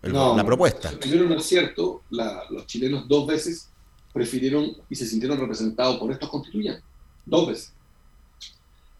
[0.02, 0.90] no, la propuesta.
[0.98, 3.70] Primero no es cierto, los chilenos dos veces
[4.12, 6.84] prefirieron y se sintieron representados por estos constituyentes.
[7.24, 7.72] Dos veces.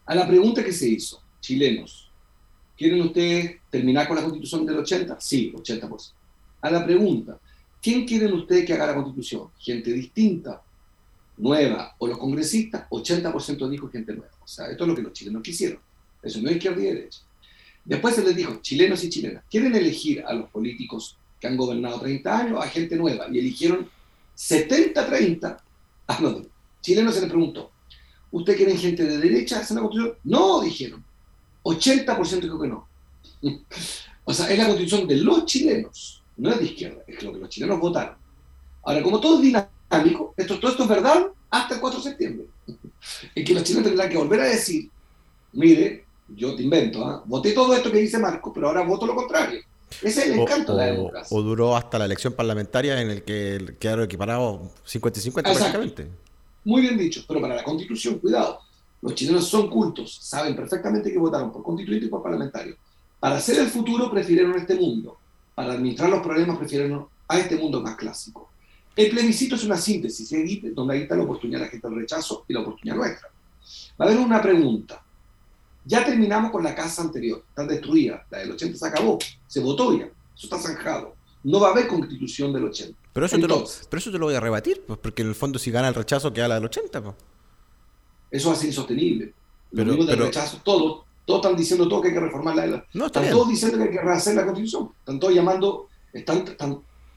[0.05, 2.02] A la pregunta que se hizo, chilenos,
[2.77, 5.17] ¿Quieren ustedes terminar con la constitución del 80?
[5.19, 6.11] Sí, 80%.
[6.61, 7.39] A la pregunta,
[7.81, 9.49] ¿quién quieren ustedes que haga la constitución?
[9.59, 10.61] ¿Gente distinta,
[11.37, 12.89] nueva o los congresistas?
[12.89, 14.33] 80% dijo gente nueva.
[14.43, 15.79] O sea, esto es lo que los chilenos quisieron.
[16.21, 17.19] Eso no es izquierda y derecha.
[17.85, 21.99] Después se les dijo, chilenos y chilenas, ¿quieren elegir a los políticos que han gobernado
[21.99, 23.27] 30 años a gente nueva?
[23.29, 23.89] Y eligieron
[24.37, 25.57] 70-30.
[26.07, 26.45] Ah, no,
[26.81, 27.71] chilenos se les preguntó,
[28.31, 30.17] ¿usted quieren gente de derecha hacer la constitución?
[30.23, 31.03] No, dijeron.
[31.63, 32.87] 80% dijo que no.
[34.25, 37.39] O sea, es la constitución de los chilenos, no es de izquierda, es lo que
[37.39, 38.15] los chilenos votaron.
[38.83, 42.45] Ahora, como todo es dinámico, esto, todo esto es verdad hasta el 4 de septiembre.
[43.35, 44.89] En que los chilenos tendrán que volver a decir,
[45.51, 47.21] mire, yo te invento, ¿ah?
[47.25, 49.59] voté todo esto que dice Marco, pero ahora voto lo contrario.
[50.01, 51.37] Ese es el encanto de la democracia.
[51.37, 56.07] O duró hasta la elección parlamentaria en el que quedaron equiparados 50 y 50 prácticamente.
[56.63, 58.61] Muy bien dicho, pero para la constitución, cuidado,
[59.03, 62.77] los chilenos son cultos, saben perfectamente que votaron por constituyente y por parlamentario.
[63.19, 65.17] Para hacer el futuro prefirieron este mundo.
[65.53, 68.49] Para administrar los problemas prefirieron a este mundo más clásico.
[68.95, 70.33] El plebiscito es una síntesis,
[70.73, 73.27] donde ahí está la oportunidad de la gente del rechazo y la oportunidad nuestra.
[73.99, 75.03] Va a haber una pregunta.
[75.83, 79.97] Ya terminamos con la casa anterior, está destruida, la del 80 se acabó, se votó
[79.97, 81.13] ya, eso está zanjado.
[81.43, 82.97] No va a haber constitución del 80.
[83.11, 85.35] Pero eso, te, lo, pero eso te lo voy a rebatir, pues, porque en el
[85.35, 87.03] fondo si gana el rechazo queda la del 80.
[87.03, 87.15] Pues.
[88.33, 89.31] Eso va a ser insostenible.
[89.71, 93.05] Los pero, del rechazo, todos, todos están diciendo todo que hay que reformar la No,
[93.05, 94.89] están todos diciendo que hay que rehacer la constitución.
[94.99, 96.43] Están todos llamando, están,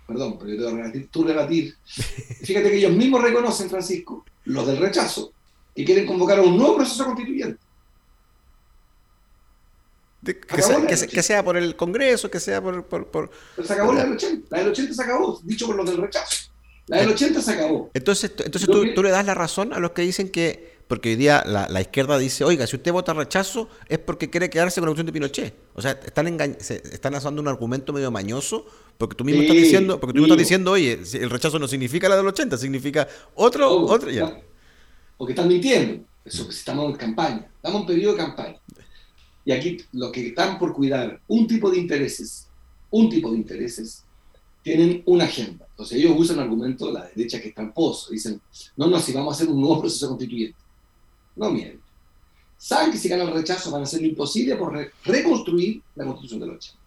[0.07, 1.75] perdón, pero yo te voy a rebatir, tú rebatir.
[1.87, 5.33] Fíjate que ellos mismos reconocen, Francisco, los del rechazo,
[5.75, 7.61] que quieren convocar a un nuevo proceso constituyente.
[10.23, 12.85] que, sea, por el Congreso, que sea por...
[12.85, 13.31] por,
[13.65, 16.51] se acabó la del 80, la del 80 se acabó, dicho por los del rechazo.
[16.89, 17.91] La del 80 se acabó.
[17.95, 21.17] Entonces, entonces tú, tú, le das la razón a los que dicen que porque hoy
[21.17, 24.91] día la, izquierda dice, oiga, si usted vota rechazo es porque quiere quedarse con la
[24.91, 25.55] cuestión de Pinochet.
[25.75, 28.65] O sea, están, están usando un argumento medio mañoso,
[28.97, 32.09] porque tú mismo estás diciendo, porque tú mismo estás diciendo, oye, el rechazo no significa
[32.09, 34.41] la del 80, significa otro, otro ya.
[35.17, 38.61] Porque están mintiendo, eso que estamos en campaña, estamos en periodo de campaña.
[39.45, 42.47] Y aquí lo que están por cuidar, un tipo de intereses,
[42.91, 44.05] un tipo de intereses,
[44.63, 45.67] tienen una agenda.
[45.71, 48.13] Entonces ellos usan el argumento de la derecha que es tramposo.
[48.13, 48.41] Dicen,
[48.77, 50.66] no, no, si vamos a hacer un nuevo proceso constituyente
[51.37, 51.81] no mienten.
[52.59, 56.41] Saben que si ganan el rechazo van a hacer lo imposible por reconstruir la constitución
[56.41, 56.79] del 80.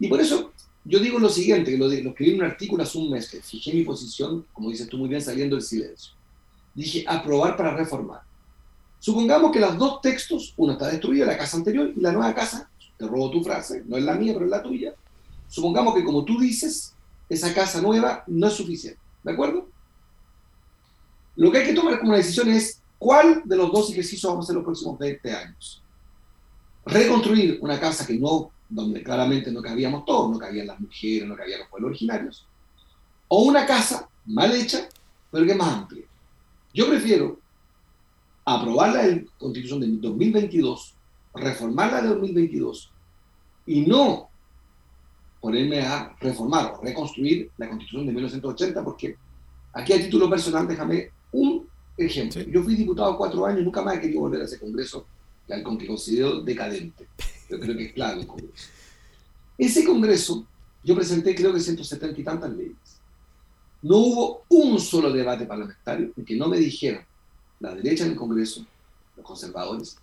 [0.00, 0.52] Y por eso
[0.84, 3.40] yo digo lo siguiente, que lo, lo escribí en un artículo hace un mes, que
[3.40, 6.12] fijé mi posición, como dices tú muy bien, saliendo del silencio.
[6.74, 8.20] Dije, aprobar para reformar.
[9.00, 12.68] Supongamos que los dos textos, uno está destruido, la casa anterior, y la nueva casa,
[12.96, 14.94] te robo tu frase, no es la mía, pero es la tuya.
[15.48, 16.94] Supongamos que como tú dices,
[17.28, 19.00] esa casa nueva no es suficiente.
[19.22, 19.68] ¿De acuerdo?
[21.34, 24.44] Lo que hay que tomar como una decisión es ¿Cuál de los dos ejercicios vamos
[24.44, 25.82] a hacer los próximos 20 años?
[26.84, 31.36] Reconstruir una casa que no, donde claramente no cabíamos todos, no cabían las mujeres, no
[31.36, 32.46] cabían los pueblos originarios,
[33.28, 34.88] o una casa mal hecha,
[35.30, 36.04] pero que es más amplia.
[36.72, 37.38] Yo prefiero
[38.44, 40.94] aprobar la constitución de 2022,
[41.34, 42.92] reformar la de 2022
[43.66, 44.28] y no
[45.40, 49.16] ponerme a reformar o reconstruir la constitución de 1980, porque
[49.72, 51.65] aquí a título personal déjame un
[51.96, 55.06] Ejemplo, yo fui diputado cuatro años y nunca más he querido volver a ese congreso,
[55.48, 57.08] al que considero decadente.
[57.48, 58.68] Yo creo que es clave el congreso.
[59.56, 60.44] Ese congreso,
[60.82, 62.76] yo presenté creo que 170 y tantas leyes.
[63.82, 67.04] No hubo un solo debate parlamentario en que no me dijeran
[67.60, 68.66] la derecha en el congreso,
[69.16, 69.96] los conservadores,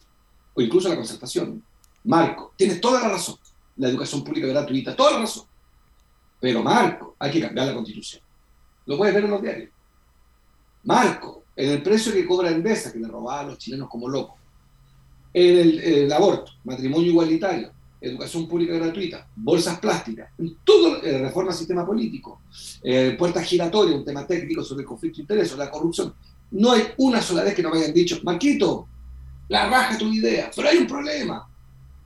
[0.54, 1.64] o incluso la concertación,
[2.06, 3.36] Marco, tienes toda la razón,
[3.78, 5.46] la educación pública gratuita, toda la razón.
[6.40, 8.22] Pero Marco, hay que cambiar la constitución.
[8.86, 9.70] Lo puedes ver en los diarios.
[10.84, 14.40] Marco, en el precio que cobra Endesa, que le robaba a los chilenos como locos,
[15.34, 21.58] en el, aborto, matrimonio igualitario, educación pública gratuita, bolsas plásticas, en todo, eh, reforma al
[21.58, 22.42] sistema político,
[22.84, 26.14] eh, puertas giratorias, un tema técnico sobre el conflicto de intereses, la corrupción.
[26.52, 28.88] No hay una sola vez que no me hayan dicho, Marquito,
[29.48, 31.48] la raja tu idea, pero hay un problema.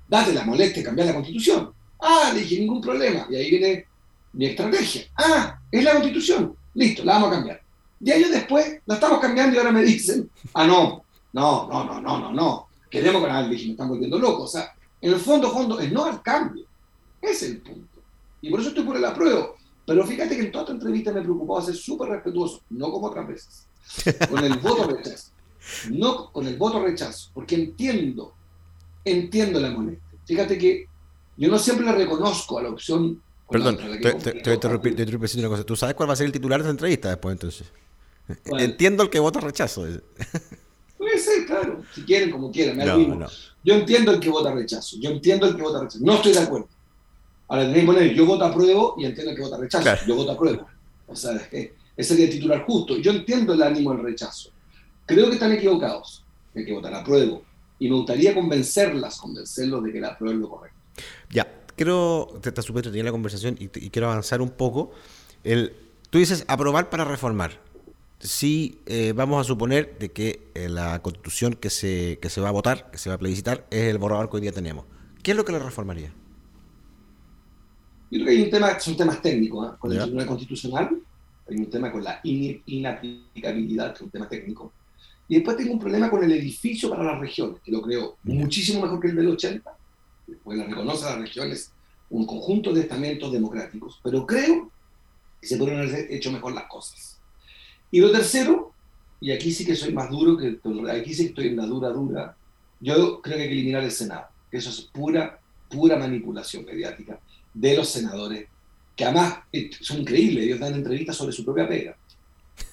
[0.07, 1.71] Date la molestia de cambiar la constitución.
[1.99, 3.27] Ah, dije, ningún problema.
[3.29, 3.85] Y ahí viene
[4.33, 5.03] mi estrategia.
[5.15, 6.55] Ah, es la constitución.
[6.75, 7.66] Listo, la vamos a cambiar.
[7.99, 12.01] De años después la estamos cambiando y ahora me dicen, ah, no, no, no, no,
[12.01, 14.43] no, no, no, queremos ganar, dije, me están volviendo locos.
[14.43, 16.65] O sea, en el fondo, fondo, es no al cambio.
[17.21, 18.01] Ese es el punto.
[18.41, 19.55] Y por eso estoy por el apruebo.
[19.85, 23.27] Pero fíjate que en toda esta entrevista me preocupaba ser súper respetuoso, no como otras
[23.27, 23.67] veces,
[24.29, 25.31] con el voto rechazo.
[25.91, 28.33] No con el voto rechazo, porque entiendo,
[29.03, 30.19] entiendo la molestia.
[30.25, 30.87] Fíjate que
[31.37, 33.21] yo no siempre le reconozco a la opción.
[33.49, 34.89] Perdón, te, te, te, interrumpí,
[35.39, 35.63] una cosa.
[35.63, 37.71] ¿Tú sabes cuál va a ser el titular de esa entrevista después entonces?
[38.45, 39.85] Entiendo el que vota rechazo.
[40.97, 42.79] Puede ser, claro, si quieren, como quieran.
[43.63, 44.97] Yo entiendo el que vota rechazo.
[44.99, 46.03] Yo entiendo el que vota rechazo.
[46.03, 46.67] No estoy de acuerdo.
[47.47, 50.05] Ahora tenéis que poner yo voto apruebo y entiendo el que vota rechazo.
[50.05, 50.67] Yo voto apruebo.
[51.07, 52.97] O sea, ese sería el titular justo.
[52.97, 54.51] Yo entiendo el ánimo del rechazo.
[55.05, 56.25] Creo que están equivocados.
[56.55, 57.43] Hay que votar apruebo.
[57.79, 60.77] Y me gustaría convencerlas, convencerlos de que la apruebo es lo correcto.
[61.29, 64.91] Ya, quiero, te está supuesto tener la conversación y, y, quiero avanzar un poco.
[65.43, 65.73] El,
[66.09, 67.59] tú dices aprobar para reformar
[68.19, 72.49] si eh, vamos a suponer de que eh, la constitución que se, que se va
[72.49, 74.85] a votar, que se va a plebiscitar, es el borrador que hoy día tenemos.
[75.21, 76.13] ¿Qué es lo que le reformaría?
[78.09, 79.67] Yo creo que hay un tema, son temas técnicos.
[79.67, 79.75] ¿eh?
[79.79, 81.01] Con el Tribunal Constitucional
[81.49, 84.73] hay un tema con la inaplicabilidad, que es un tema técnico.
[85.27, 88.81] Y después tengo un problema con el edificio para las regiones, que lo creo muchísimo
[88.81, 89.77] mejor que el del 80,
[90.43, 91.71] pues le reconoce a las regiones
[92.09, 94.71] un conjunto de estamentos democráticos, pero creo
[95.41, 97.06] que se pueden haber hecho mejor las cosas.
[97.91, 98.73] Y lo tercero,
[99.19, 100.59] y aquí sí que soy más duro, que
[100.91, 102.35] aquí sí que estoy en la dura, dura,
[102.79, 105.39] yo creo que hay que eliminar el Senado, que eso es pura,
[105.69, 107.19] pura manipulación mediática
[107.53, 108.47] de los senadores,
[108.95, 109.39] que además
[109.81, 111.97] son increíbles, ellos dan entrevistas sobre su propia pega.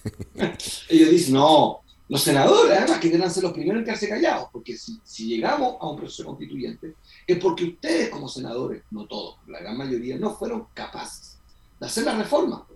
[0.89, 4.77] ellos dicen, no, los senadores además que deben ser los primeros en quedarse callados, porque
[4.77, 6.95] si, si, llegamos a un proceso constituyente
[7.27, 11.39] es porque ustedes como senadores, no todos, la gran mayoría, no fueron capaces
[11.81, 12.67] de hacer la reforma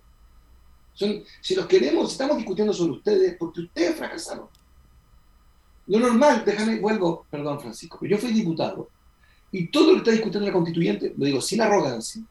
[1.40, 4.46] si los queremos, estamos discutiendo sobre ustedes, porque ustedes fracasaron.
[5.86, 8.90] Lo normal, déjame, vuelvo, perdón Francisco, pero yo fui diputado
[9.50, 12.22] y todo lo que está discutiendo la constituyente, lo digo sin arrogancia,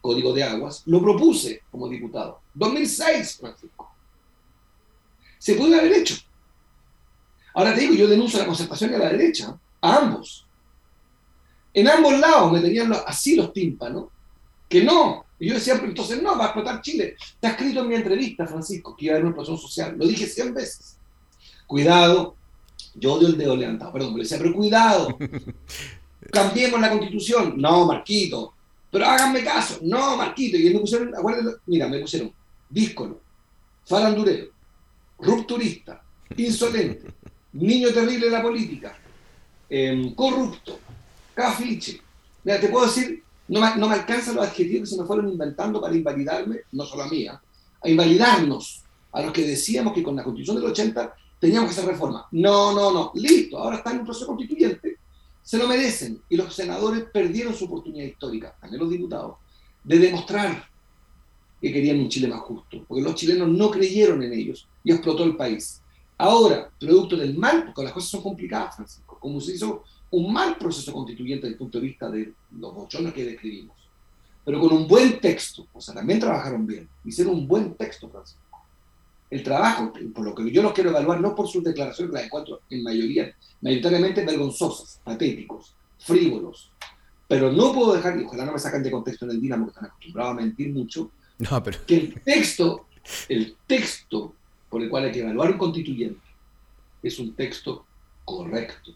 [0.00, 2.40] código de aguas, lo propuse como diputado.
[2.54, 3.90] 2006, Francisco.
[5.38, 6.16] Se puede haber hecho.
[7.54, 10.46] Ahora te digo, yo denuncio a la concertación y a la derecha, a ambos.
[11.74, 14.06] En ambos lados me tenían así los tímpanos,
[14.68, 15.24] que no.
[15.40, 17.16] Y yo decía, entonces no, va a explotar Chile.
[17.18, 19.96] Está escrito en mi entrevista, Francisco, que iba a haber una explosión social.
[19.98, 20.98] Lo dije 100 veces.
[21.66, 22.36] Cuidado,
[22.94, 25.16] yo odio el dedo levantado, perdón, pero decía, pero cuidado,
[26.30, 27.54] cambiemos la constitución.
[27.56, 28.52] No, Marquito,
[28.90, 29.78] pero háganme caso.
[29.82, 30.58] No, Marquito.
[30.58, 32.32] Y me pusieron, acuérdense, mira, me pusieron
[32.68, 33.18] díscolo,
[33.86, 34.48] farandurero,
[35.18, 36.02] rupturista,
[36.36, 37.06] insolente,
[37.54, 38.98] niño terrible de la política,
[39.70, 40.78] em, corrupto,
[41.32, 42.00] cafiche.
[42.44, 45.28] Mira, te puedo decir, no me, no me alcanzan los adjetivos que se me fueron
[45.28, 47.40] inventando para invalidarme, no solo a mí, ¿ah?
[47.82, 51.90] a invalidarnos, a los que decíamos que con la constitución del 80 teníamos que hacer
[51.90, 52.28] reforma.
[52.30, 54.98] No, no, no, listo, ahora está en un proceso constituyente,
[55.42, 56.22] se lo merecen.
[56.28, 59.34] Y los senadores perdieron su oportunidad histórica, también los diputados,
[59.82, 60.68] de demostrar
[61.60, 65.24] que querían un Chile más justo, porque los chilenos no creyeron en ellos y explotó
[65.24, 65.82] el país.
[66.16, 70.56] Ahora, producto del mal, porque las cosas son complicadas, Francisco, como se hizo un mal
[70.56, 73.76] proceso constituyente desde el punto de vista de los bochones que describimos,
[74.44, 78.40] pero con un buen texto, o sea, también trabajaron bien, hicieron un buen texto, Francisco.
[79.30, 82.62] El trabajo, por lo que yo los quiero evaluar, no por sus declaraciones, las encuentro
[82.68, 86.72] en mayoría, mayoritariamente vergonzosas, patéticos, frívolos,
[87.28, 89.70] pero no puedo dejar, y ojalá no me sacan de contexto en el Dinamo, que
[89.70, 91.78] están acostumbrados a mentir mucho, no, pero...
[91.86, 92.86] que el texto,
[93.28, 94.34] el texto
[94.68, 96.20] por el cual hay que evaluar un constituyente
[97.02, 97.86] es un texto
[98.24, 98.92] correcto,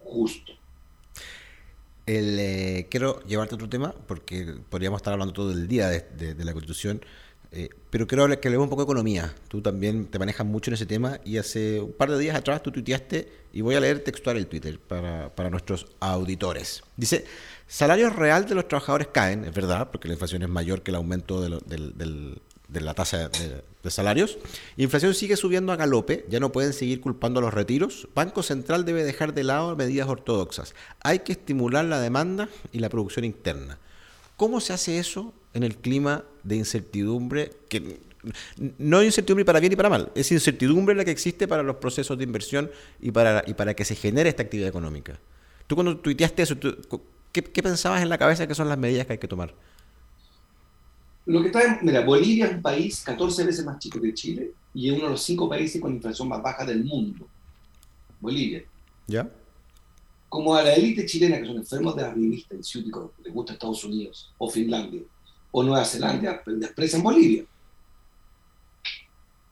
[0.00, 0.52] justo.
[2.06, 6.52] Eh, quiero llevarte a otro tema, porque podríamos estar hablando todo el día de, la
[6.52, 7.00] Constitución,
[7.52, 9.34] eh, pero quiero que hablemos un poco de economía.
[9.48, 12.62] Tú también te manejas mucho en ese tema y hace un par de días atrás
[12.62, 16.82] tú tuiteaste, y voy a leer textual el Twitter para, para nuestros auditores.
[16.96, 17.24] Dice,
[17.68, 20.96] salarios real de los trabajadores caen, es verdad, porque la inflación es mayor que el
[20.96, 22.42] aumento de del,
[22.72, 24.38] de la tasa de, salarios.
[24.76, 28.08] Inflación sigue subiendo a galope, ya no pueden seguir culpando a los retiros.
[28.14, 30.74] Banco Central debe dejar de lado medidas ortodoxas.
[31.02, 33.78] Hay que estimular la demanda y la producción interna.
[34.36, 38.00] ¿Cómo se hace eso en el clima de incertidumbre que
[38.78, 41.76] no hay incertidumbre para bien y para mal, es incertidumbre la que existe para los
[41.76, 45.18] procesos de inversión y para, y para que se genere esta actividad económica.
[45.66, 46.56] Tú cuando tuiteaste eso,
[47.32, 49.54] ¿qué, ¿qué pensabas en la cabeza que son las medidas que hay que tomar?
[51.26, 54.88] Lo que está mira, Bolivia es un país 14 veces más chico que Chile y
[54.88, 57.26] es uno de los cinco países con inflación más baja del mundo.
[58.20, 58.64] Bolivia.
[59.06, 59.30] ¿Ya?
[60.28, 63.82] Como a la élite chilena, que son enfermos de arribista, en ciútico, les gusta Estados
[63.84, 65.02] Unidos, o Finlandia,
[65.50, 67.44] o Nueva Zelanda, pues desprecian Bolivia.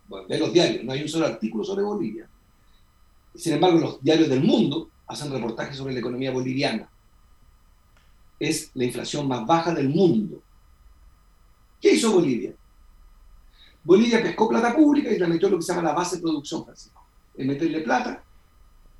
[0.06, 2.28] Bueno, ve los diarios, no hay un solo artículo sobre Bolivia.
[3.34, 6.88] Sin embargo, los diarios del mundo hacen reportajes sobre la economía boliviana.
[8.38, 10.40] Es la inflación más baja del mundo.
[11.80, 12.52] ¿Qué hizo Bolivia?
[13.84, 16.22] Bolivia pescó plata pública y la metió en lo que se llama la base de
[16.22, 17.04] producción, Francisco.
[17.36, 18.22] Es meterle plata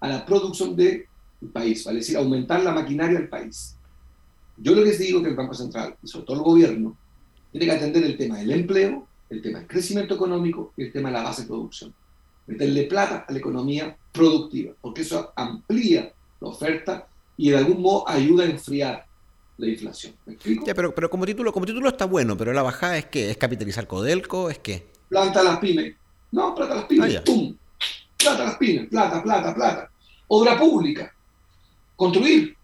[0.00, 1.06] a la producción del
[1.52, 3.76] país, vale decir, aumentar la maquinaria del país.
[4.56, 6.96] Yo lo que les digo es que el Banco Central, y sobre todo el gobierno,
[7.50, 11.08] tiene que atender el tema del empleo, el tema del crecimiento económico y el tema
[11.08, 11.94] de la base de producción.
[12.46, 18.08] Meterle plata a la economía productiva, porque eso amplía la oferta y de algún modo
[18.08, 19.07] ayuda a enfriar
[19.58, 20.14] la inflación.
[20.24, 20.64] ¿Me explico?
[20.74, 23.86] pero, pero como título, como título está bueno, pero la bajada es que es capitalizar
[23.86, 24.86] Codelco, es que.
[25.08, 25.94] Planta las pymes.
[26.30, 27.16] No, plata las pymes.
[27.16, 27.56] Ah, ¡Pum!
[28.16, 29.90] Plata las pymes, plata, plata, plata.
[30.28, 31.12] Obra pública.
[31.96, 32.56] Construir.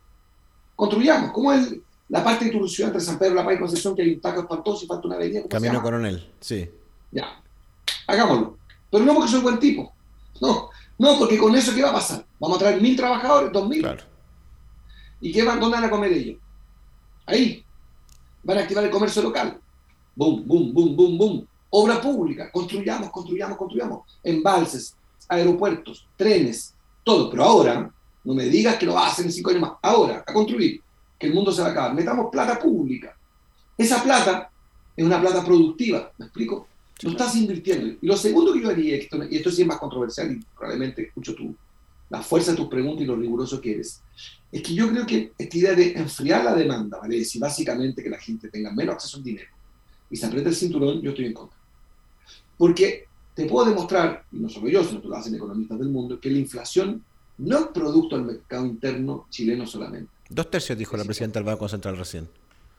[0.76, 1.32] Construyamos.
[1.32, 1.74] ¿Cómo es
[2.08, 4.42] la parte de institución entre San Pedro, La Paz y Concepción, que hay un taco
[4.42, 5.48] espantoso y falta una avenida?
[5.48, 6.70] Camino Coronel, sí.
[7.10, 7.42] Ya.
[8.06, 8.58] Hagámoslo.
[8.90, 9.92] Pero no porque soy buen tipo.
[10.40, 12.24] No, no, porque con eso, ¿qué va a pasar?
[12.38, 13.80] Vamos a traer mil trabajadores, dos mil.
[13.80, 14.04] Claro.
[15.20, 16.36] ¿Y qué van, dónde van a comer ellos?
[17.26, 17.64] Ahí.
[18.42, 19.58] Van a activar el comercio local.
[20.14, 21.46] Boom, boom, boom, boom, boom.
[21.70, 22.50] Obra pública.
[22.52, 24.02] Construyamos, construyamos, construyamos.
[24.22, 24.96] Embalses,
[25.28, 27.30] aeropuertos, trenes, todo.
[27.30, 27.90] Pero ahora,
[28.24, 29.72] no me digas que lo hacer en cinco años más.
[29.82, 30.80] Ahora, a construir.
[31.18, 31.94] Que el mundo se va a acabar.
[31.94, 33.16] Metamos plata pública.
[33.76, 34.50] Esa plata
[34.96, 36.12] es una plata productiva.
[36.18, 36.68] ¿Me explico?
[37.02, 37.98] Lo estás invirtiendo.
[38.00, 41.34] Y lo segundo que yo haría, y esto sí es más controversial y probablemente escucho
[41.34, 41.54] tú,
[42.10, 44.02] la fuerza de tus preguntas y lo riguroso que eres,
[44.52, 47.18] es que yo creo que esta idea de enfriar la demanda, ¿vale?
[47.18, 49.50] decir, básicamente que la gente tenga menos acceso al dinero
[50.10, 51.58] y se aprieta el cinturón, yo estoy en contra.
[52.56, 56.20] Porque te puedo demostrar, y no solo yo, sino que lo hacen economistas del mundo,
[56.20, 57.02] que la inflación
[57.38, 60.10] no es producto del mercado interno chileno solamente.
[60.28, 62.28] Dos tercios, dijo la presidenta del Banco Central recién.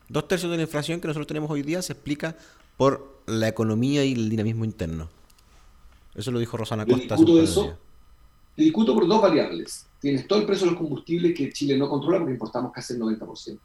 [0.07, 2.37] Dos tercios de la inflación que nosotros tenemos hoy día se explica
[2.77, 5.09] por la economía y el dinamismo interno.
[6.15, 7.15] Eso lo dijo Rosana Costa.
[7.15, 7.77] Eso,
[8.55, 9.85] te discuto por dos variables.
[9.99, 12.99] Tienes todo el precio de los combustibles que Chile no controla porque importamos casi el
[12.99, 13.59] 90%.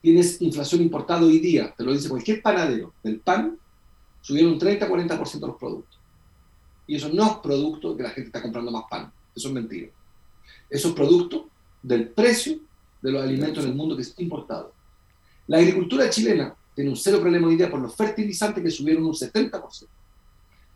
[0.00, 3.58] Tienes inflación importada hoy día, te lo dice cualquier panadero, del pan
[4.22, 5.98] subieron un 30-40% los productos.
[6.86, 9.12] Y eso no es producto de que la gente está comprando más pan.
[9.34, 9.88] Eso es mentira.
[10.68, 11.48] Eso es producto
[11.82, 12.58] del precio
[13.02, 14.72] de los alimentos en el mundo que es importado.
[15.46, 19.12] La agricultura chilena tiene un cero problema hoy día por los fertilizantes que subieron un
[19.12, 19.86] 70%.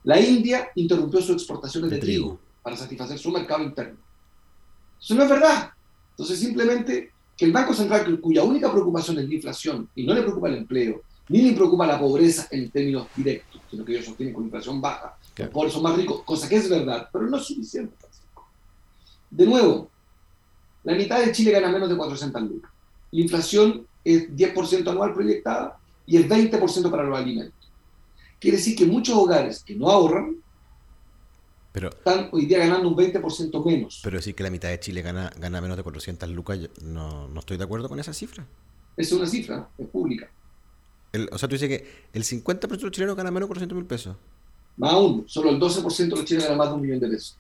[0.04, 2.38] La India interrumpió sus exportaciones de, trigo.
[2.64, 3.98] Para satisfacer su mercado interno.
[5.00, 5.70] Eso no es verdad.
[6.12, 10.22] Entonces, simplemente que el Banco Central, cuya única preocupación es la inflación y no le
[10.22, 14.34] preocupa el empleo, ni le preocupa la pobreza en términos directos, sino que ellos sostienen
[14.34, 15.16] con inflación baja,
[15.52, 17.94] por eso más ricos, cosa que es verdad, pero no es suficiente.
[19.30, 19.90] De nuevo,
[20.84, 22.70] la mitad de Chile gana menos de 400 lucas.
[23.10, 27.70] La inflación es 10% anual proyectada y es 20% para los alimentos.
[28.38, 30.36] Quiere decir que muchos hogares que no ahorran
[31.74, 34.00] pero, están hoy día ganando un 20% menos.
[34.04, 37.40] Pero decir que la mitad de Chile gana, gana menos de 400 lucas, no, no
[37.40, 38.46] estoy de acuerdo con esa cifra.
[38.96, 40.30] Es una cifra, es pública.
[41.32, 43.86] o sea, tú dices que el 50% de los chilenos gana menos de 400 mil
[43.86, 44.14] pesos.
[44.76, 47.36] Más aún, solo el 12% de los chilenos gana más de un millón de pesos.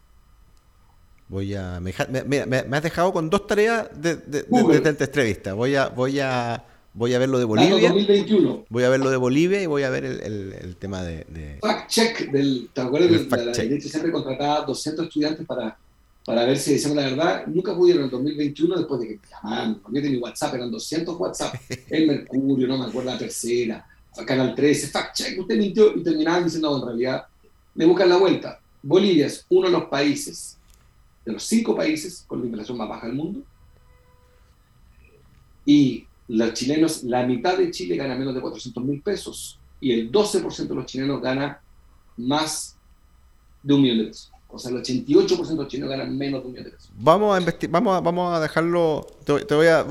[1.28, 1.78] Voy a.
[1.78, 5.54] Me, has dejado con dos tareas de, de, esta entrevista.
[5.54, 6.64] Voy a, voy a
[6.94, 7.88] Voy a ver lo de Bolivia.
[7.88, 8.66] 2021.
[8.68, 12.30] Voy a ver lo de Bolivia y voy a ver el, tema de, Fact check
[12.30, 12.68] del.
[12.72, 15.76] ¿Te acuerdas que la, derecha siempre contrataba 200 estudiantes para,
[16.24, 17.46] para ver si decíamos la verdad?
[17.48, 19.74] Nunca pudieron en el 2021 después de que me llamaban.
[19.80, 21.54] Porque mi WhatsApp, eran 200 WhatsApp.
[21.90, 23.84] El Mercurio, no me acuerdo la tercera.
[24.24, 27.26] Canal 13, fact check, usted mintió y terminaban diciendo, no, en realidad,
[27.74, 28.60] me buscan la vuelta.
[28.80, 30.56] Bolivia es uno de los países,
[31.24, 33.40] de los cinco países con la inflación más baja del mundo.
[35.66, 40.10] Y los chilenos, la mitad de Chile gana menos de 400 mil pesos y el
[40.10, 41.60] 12% de los chilenos gana
[42.16, 42.76] más
[43.62, 44.30] de un millón de pesos.
[44.48, 46.90] O sea, el 88% de los chilenos ganan menos de un millón de pesos.
[46.96, 49.06] Vamos a, vamos a, vamos a dejarlo.
[49.24, 49.84] Te, voy a,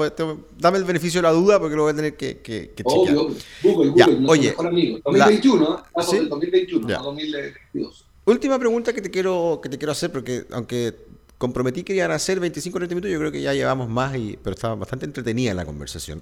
[0.58, 3.30] dame el beneficio de la duda porque lo voy a tener que, que, que Obvio,
[3.62, 5.00] Google, Google, oye, mejor amigo.
[5.04, 6.18] 2021, la, ¿sí?
[6.30, 8.06] 2021, no 2022.
[8.26, 10.96] Última pregunta que te quiero que te quiero hacer porque aunque
[11.44, 14.56] comprometí que iban a ser 25 30 minutos, yo creo que ya llevamos más, pero
[14.56, 16.22] estaba bastante entretenida la conversación.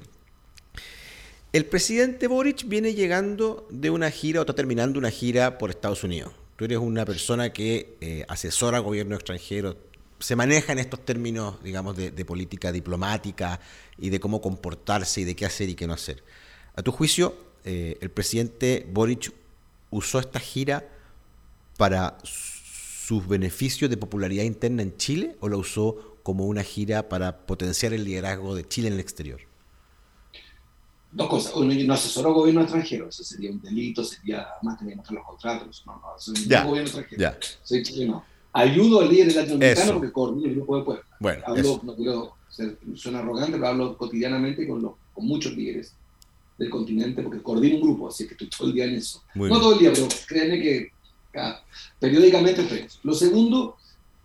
[1.54, 6.04] El presidente Boric viene llegando de una gira o está terminando una gira por Estados
[6.04, 6.34] Unidos.
[6.56, 9.78] Tú eres una persona que eh, asesora a gobierno extranjero,
[10.18, 13.60] se maneja en estos términos, digamos, de, política diplomática
[14.00, 16.24] y de cómo comportarse y de qué hacer y qué no hacer.
[16.76, 19.32] A tu juicio, eh, el presidente Boric
[19.92, 20.84] usó esta gira
[21.78, 22.18] para
[23.12, 27.92] sus beneficios de popularidad interna en Chile o lo usó como una gira para potenciar
[27.92, 29.42] el liderazgo de Chile en el exterior?
[31.12, 31.54] Dos cosas.
[31.58, 35.84] Uno, no asesoró gobierno extranjero, eso sería un delito, sería más tener que los contratos.
[35.86, 37.38] No, no, soy un gobierno extranjero.
[37.64, 38.24] Soy chileno.
[38.54, 41.04] Ayudo al líder latinoamericano porque coordino el grupo de pueblo.
[41.20, 45.94] Bueno, hablo, no quiero ser, suena arrogante, pero hablo cotidianamente con, los, con muchos líderes
[46.58, 49.22] del continente porque coordino un grupo, así que estoy todo el día en eso.
[49.36, 51.01] no todo el día, pero créanme que
[52.00, 53.78] periódicamente Lo segundo,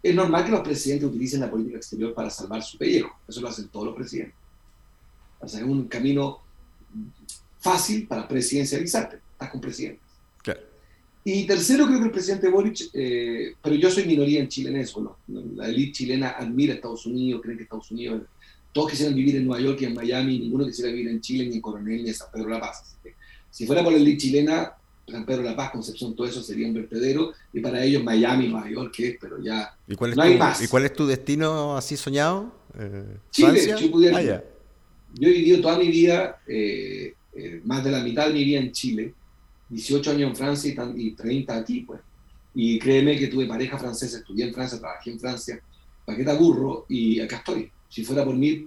[0.03, 3.19] es normal que los presidentes utilicen la política exterior para salvar su pellejo.
[3.27, 4.37] Eso lo hacen todos los presidentes.
[5.41, 6.41] O sea, es un camino
[7.59, 9.19] fácil para presidencializarte.
[9.33, 10.07] Estás con presidentes.
[11.29, 14.77] Y tercero, creo que el presidente Boric, eh, pero yo soy minoría en Chile en
[14.77, 15.19] eso.
[15.27, 18.23] La élite chilena admira a Estados Unidos, creen que Estados Unidos,
[18.73, 21.57] todos quisieran vivir en Nueva York y en Miami, ninguno quisiera vivir en Chile, ni
[21.57, 22.97] en Coronel, ni en San Pedro de la Paz.
[23.51, 24.73] Si fuera por la élite chilena,
[25.09, 28.69] San Pedro La Paz, Concepción, todo eso sería un vertedero, y para ellos Miami, Nueva
[28.69, 29.17] York, ¿qué?
[29.21, 30.63] Pero ya ¿Y cuál es no hay más.
[30.63, 32.53] ¿Y cuál es tu destino así soñado?
[32.79, 34.19] Eh, Chile, yo pudiera.
[34.19, 34.43] Ah,
[35.15, 38.59] yo he vivido toda mi vida, eh, eh, más de la mitad de mi vida
[38.59, 39.15] en Chile,
[39.69, 42.01] 18 años en Francia y, 30 aquí, pues.
[42.55, 45.61] Y créeme que tuve pareja francesa, estudié en Francia, trabajé en Francia,
[46.05, 47.71] paqueta burro, y acá estoy.
[47.89, 48.67] Si fuera por mí,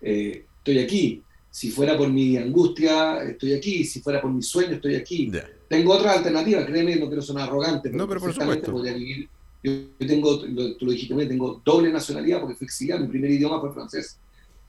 [0.00, 1.22] estoy aquí
[1.54, 5.30] si fuera por mi angustia, estoy aquí, si fuera por mi sueño, estoy aquí.
[5.68, 8.72] Tengo otra alternativa, créeme, no quiero sonar arrogante, pero, no, pero por supuesto.
[8.72, 9.28] podría vivir.
[9.62, 9.72] Yo,
[10.04, 14.18] tengo, tú lo dijiste tengo doble nacionalidad porque fui exiliado, mi primer idioma fue francés.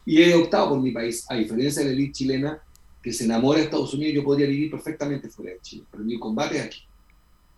[0.05, 2.61] Y he optado por mi país, a diferencia de la élite chilena
[3.01, 6.19] que se enamora de Estados Unidos, yo podría vivir perfectamente fuera de Chile, pero mi
[6.19, 6.83] combate es aquí.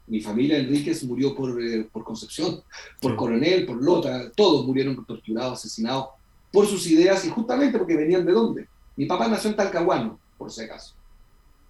[0.08, 2.62] Mi familia Enríquez murió por, eh, por Concepción,
[3.02, 6.06] por Coronel, por Lota, todos murieron torturados, asesinados
[6.50, 8.68] por sus ideas y justamente porque venían de dónde?
[8.98, 10.96] Mi papá nació en Talcahuano, por si acaso.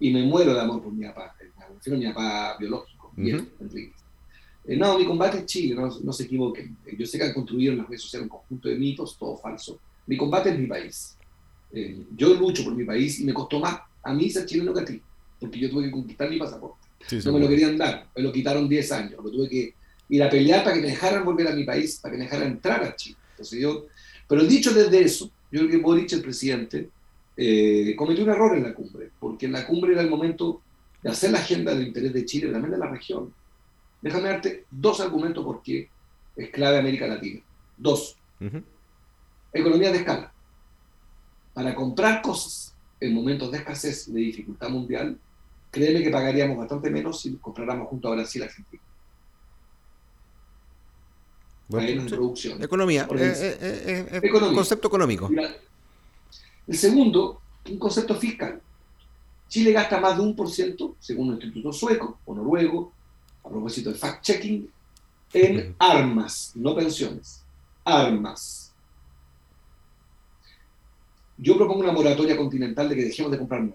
[0.00, 1.36] Y me muero de amor por mi papá.
[1.86, 3.92] Me mi papá biológico, Enrique.
[4.64, 6.76] Eh, no, mi combate es Chile, no, se equivoquen.
[6.86, 9.36] Eh, yo sé que han construido en las redes sociales un conjunto de mitos, todo
[9.36, 9.78] falso.
[10.06, 11.16] Mi combate es mi país.
[11.72, 14.80] Eh, yo lucho por mi país y me costó más a mí ser chileno que
[14.80, 15.02] a ti,
[15.38, 16.86] porque yo tuve que conquistar mi pasaporte.
[17.24, 19.24] no me lo querían dar, me lo quitaron 10 años.
[19.24, 19.74] Lo tuve que
[20.08, 22.48] ir a pelear para que me dejaran volver a mi país, para que me dejaran
[22.48, 23.16] entrar a Chile.
[23.30, 23.86] Entonces yo,
[24.28, 26.90] pero dicho desde eso, yo creo que Boric, el presidente,
[27.40, 30.60] eh, cometió un error en la cumbre, porque en la cumbre era el momento
[31.00, 33.32] de hacer la agenda del interés de Chile, también de la región.
[34.02, 35.88] Déjame darte dos argumentos por qué
[36.34, 37.40] es clave América Latina.
[37.76, 38.16] Dos.
[39.52, 40.32] Economía de escala.
[41.54, 45.16] para comprar cosas en momentos de escasez y de dificultad mundial,
[45.70, 48.82] créeme que pagaríamos bastante menos si compráramos junto a Brasil y Argentina.
[51.68, 52.08] Bueno, sí.
[52.08, 52.60] producción.
[52.62, 53.06] Economía.
[53.12, 54.56] Eh, eh, eh, economía.
[54.56, 55.30] Concepto económico.
[56.68, 57.40] El segundo,
[57.70, 58.60] un concepto fiscal.
[59.48, 62.92] Chile gasta más de un por ciento, según un instituto sueco o noruego,
[63.42, 64.68] a propósito del fact-checking,
[65.32, 67.42] en armas, no pensiones.
[67.84, 68.74] Armas.
[71.38, 73.66] Yo propongo una moratoria continental de que dejemos de comprar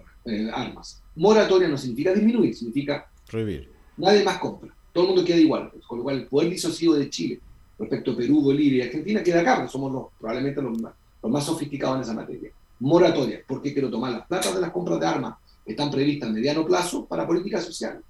[0.52, 1.02] armas.
[1.16, 3.72] Moratoria no significa disminuir, significa prohibir.
[3.96, 4.72] Nadie más compra.
[4.92, 5.72] Todo el mundo queda igual.
[5.86, 7.40] Con lo cual, el poder disuasivo de Chile
[7.78, 11.32] respecto a Perú, Bolivia y Argentina queda acá, porque somos los, probablemente los más, los
[11.32, 12.50] más sofisticados en esa materia.
[12.80, 16.32] Moratoria, porque quiero tomar las platas de las compras de armas que están previstas a
[16.32, 18.02] mediano plazo para políticas sociales.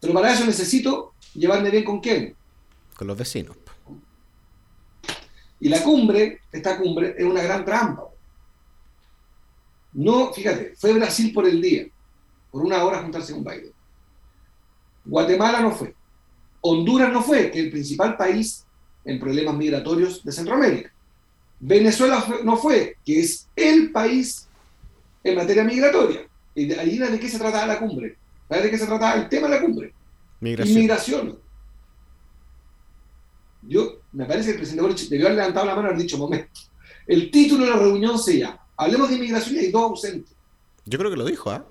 [0.00, 2.34] Pero para eso necesito llevarme bien con quién.
[2.96, 3.56] Con los vecinos.
[5.60, 8.04] Y la cumbre, esta cumbre, es una gran trampa.
[9.94, 11.86] No, fíjate, fue Brasil por el día,
[12.50, 13.72] por una hora juntarse con Biden.
[15.04, 15.94] Guatemala no fue.
[16.60, 18.66] Honduras no fue, que es el principal país
[19.04, 20.92] en problemas migratorios de Centroamérica.
[21.58, 24.48] Venezuela no fue, que es el país
[25.24, 26.26] en materia migratoria.
[26.54, 28.16] Y de ahí de qué se trataba la cumbre.
[28.48, 29.92] ¿De qué se trataba el tema de la cumbre?
[30.40, 30.76] Migración.
[30.76, 31.38] Inmigración.
[33.62, 36.18] Yo, me parece que el presidente Boric debió haber levantado la mano y haber dicho,
[36.18, 36.60] momento,
[37.06, 40.34] el título de la reunión se llama, hablemos de inmigración y hay dos ausentes.
[40.84, 41.66] Yo creo que lo dijo, ¿ah?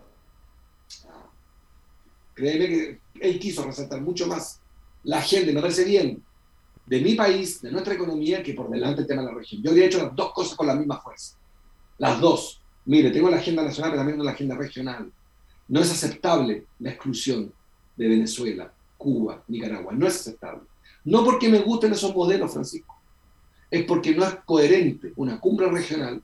[2.34, 4.60] Créeme que él quiso resaltar mucho más
[5.04, 6.22] la gente, me parece bien,
[6.86, 9.62] de mi país, de nuestra economía, que por delante el tema de la región.
[9.64, 11.36] Yo habría hecho las dos cosas con la misma fuerza.
[11.98, 12.62] Las dos.
[12.86, 15.12] Mire, tengo la agenda nacional, pero también tengo la agenda regional.
[15.68, 17.52] No es aceptable la exclusión
[17.96, 19.94] de Venezuela, Cuba, Nicaragua.
[19.94, 20.64] No es aceptable.
[21.04, 22.96] No porque me gusten esos modelos, Francisco.
[23.72, 26.22] Es porque no es coherente una cumbre regional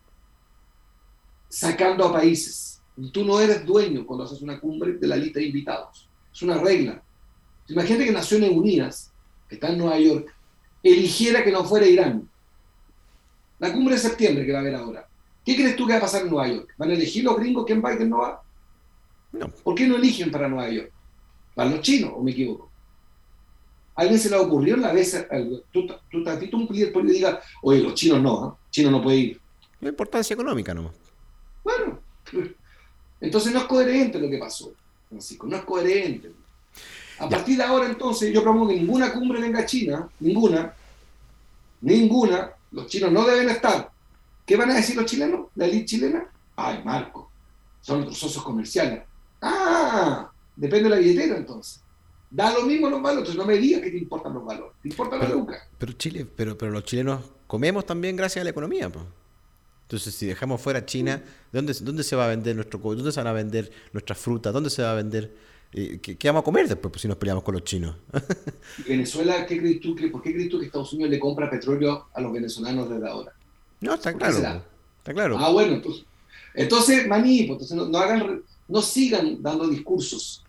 [1.50, 2.82] sacando a países.
[3.12, 6.08] Tú no eres dueño cuando haces una cumbre de la lista de invitados.
[6.32, 7.02] Es una regla.
[7.68, 9.12] Imagínate que Naciones Unidas,
[9.50, 10.34] que está en Nueva York,
[10.84, 12.30] eligiera que no fuera Irán.
[13.60, 15.08] La cumbre de septiembre que va a haber ahora.
[15.46, 16.74] ¿Qué crees tú que va a pasar en Nueva York?
[16.78, 18.42] ¿Van a elegir los gringos quién va y quién no va?
[19.32, 19.50] No.
[19.50, 20.92] ¿Por qué no eligen para Nueva York?
[21.56, 22.70] ¿Para los chinos o me equivoco?
[23.96, 25.28] ¿A alguien se le ocurrió la vez,
[25.72, 28.68] tú, tú, un líder político diga, oye, los chinos no, ¿eh?
[28.72, 29.42] chinos no puede ir.
[29.82, 30.92] La importancia económica no.
[31.64, 32.00] Bueno,
[33.22, 34.74] entonces no es coherente lo que pasó,
[35.10, 36.32] Francisco, no es coherente.
[37.22, 40.74] A partir de ahora, entonces, yo propongo que ninguna cumbre venga a China, ninguna,
[41.82, 43.92] ninguna, los chinos no deben estar.
[44.44, 45.48] ¿Qué van a decir los chilenos?
[45.54, 46.26] ¿La elite chilena?
[46.56, 47.30] Ay, Marco,
[47.80, 49.04] son nuestros socios comerciales.
[49.40, 51.82] Ah, depende de la billetera entonces.
[52.32, 54.90] Da lo mismo los valores, entonces no me digas que te importan los valores, te
[54.90, 55.62] importan pero, la lucas.
[55.78, 59.06] Pero Chile, pero, pero los chilenos comemos también gracias a la economía, pues.
[59.84, 63.28] Entonces, si dejamos fuera China, ¿dónde, ¿dónde se va a vender nuestro ¿Dónde se van
[63.28, 64.52] a vender nuestras frutas?
[64.52, 65.36] ¿Dónde se va a vender?
[65.72, 67.96] ¿Qué, ¿qué, vamos a comer después pues, si nos peleamos con los chinos?
[68.88, 72.08] Venezuela, ¿qué crees tú, que, ¿por qué crees tú que Estados Unidos le compra petróleo
[72.14, 73.34] a los venezolanos desde ahora?
[73.80, 74.64] No, está claro.
[75.00, 75.38] Está claro.
[75.40, 76.06] Ah, bueno, entonces,
[76.54, 80.44] entonces maní, pues, entonces no, no, hagan, no sigan dando discursos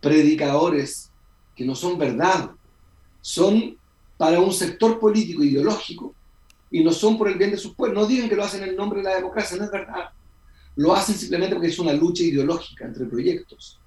[0.00, 1.10] predicadores
[1.54, 2.50] que no son verdad,
[3.20, 3.76] son
[4.16, 6.14] para un sector político ideológico
[6.70, 8.02] y no son por el bien de sus pueblos.
[8.02, 10.10] No digan que lo hacen en nombre de la democracia, no es verdad.
[10.76, 13.78] Lo hacen simplemente porque es una lucha ideológica entre proyectos.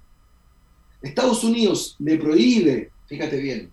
[1.06, 3.70] Estados Unidos le prohíbe, fíjate bien,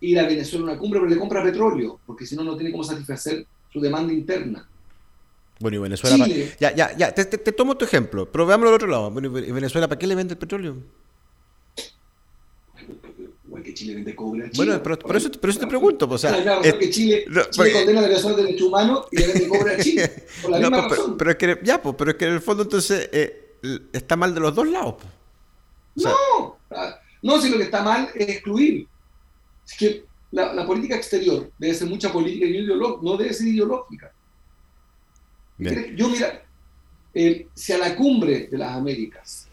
[0.00, 2.72] ir a Venezuela a una cumbre, pero le compra petróleo, porque si no, no tiene
[2.72, 4.68] cómo satisfacer su demanda interna.
[5.58, 6.24] Bueno, y Venezuela.
[6.24, 6.50] Chile.
[6.52, 6.56] Pa...
[6.60, 9.10] Ya, ya, ya, te, te, te, tomo tu ejemplo, pero veámoslo del otro lado.
[9.10, 10.76] Bueno, ¿y Venezuela para qué le vende el petróleo?
[13.46, 14.66] Igual que Chile vende cobre a Chile.
[14.66, 16.06] Bueno, pero, pero, eso, te pregunto.
[16.10, 19.06] O sea, claro, es, que Chile, no, Chile porque, condena la violación de derechos humanos
[19.10, 20.26] y le vende cobre a Chile.
[20.42, 21.16] Por la no, misma pero, razón.
[21.16, 23.56] Pero, es que, ya, pues, pero es que en el fondo entonces eh,
[23.92, 24.96] está mal de los dos lados.
[25.00, 25.15] Pues.
[25.96, 26.58] O sea, no,
[27.22, 28.86] no, si lo que está mal es excluir.
[29.66, 34.12] Es que la, la política exterior debe ser mucha política y no debe ser ideológica.
[35.58, 35.96] Bien.
[35.96, 36.44] Yo, mira,
[37.14, 39.48] eh, si a la cumbre de las Américas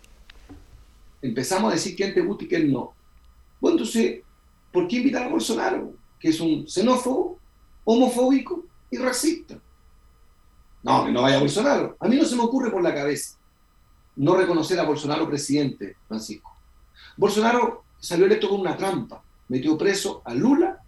[1.22, 2.94] empezamos a decir quién te gusta y quién no,
[3.62, 4.22] bueno, entonces,
[4.74, 5.94] ¿por qué invitar a Bolsonaro?
[6.20, 7.40] Que es un xenófobo,
[7.86, 9.58] homofóbico y racista.
[10.84, 11.96] No, que no vaya a Bolsonaro.
[11.98, 13.38] A mí no se me ocurre por la cabeza
[14.16, 16.56] no reconocer a Bolsonaro presidente, Francisco.
[17.18, 20.80] Bolsonaro salió electo con una trampa, metió preso a Lula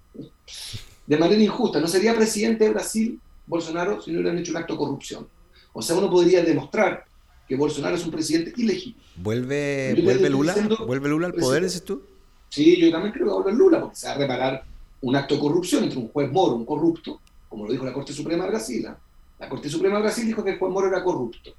[1.05, 1.79] de manera injusta.
[1.79, 5.27] No sería presidente de Brasil Bolsonaro si no hubieran hecho un acto de corrupción.
[5.73, 7.05] O sea, uno podría demostrar
[7.47, 9.03] que Bolsonaro es un presidente ilegítimo.
[9.17, 10.55] ¿Vuelve, ¿vuelve Lula?
[10.85, 12.01] ¿Vuelve Lula al poder, dices tú?
[12.49, 14.63] Sí, yo también creo que va a volver Lula, porque se va a reparar
[15.01, 17.19] un acto de corrupción entre un juez moro, un corrupto,
[17.49, 18.95] como lo dijo la Corte Suprema de Brasil, ¿eh?
[19.39, 21.53] La Corte Suprema de Brasil dijo que el Juan Moro era corrupto.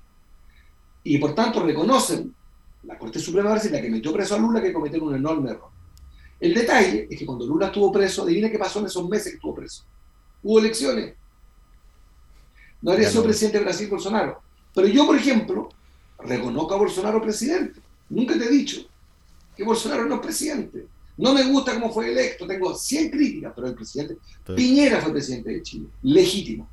[1.08, 2.34] Y por tanto reconocen
[2.82, 5.50] la Corte Suprema de Brasil, la que metió preso a Lula, que cometió un enorme
[5.50, 5.70] error.
[6.40, 9.36] El detalle es que cuando Lula estuvo preso, adivina qué pasó en esos meses que
[9.36, 9.84] estuvo preso.
[10.42, 11.14] Hubo elecciones.
[12.82, 14.42] No habría sido presidente de Brasil Bolsonaro.
[14.74, 15.68] Pero yo, por ejemplo,
[16.18, 17.80] reconozco a Bolsonaro presidente.
[18.08, 18.80] Nunca te he dicho
[19.56, 20.88] que Bolsonaro no es presidente.
[21.18, 24.16] No me gusta cómo fue electo, tengo 100 críticas, pero el presidente
[24.56, 26.68] Piñera fue presidente de Chile, legítimo.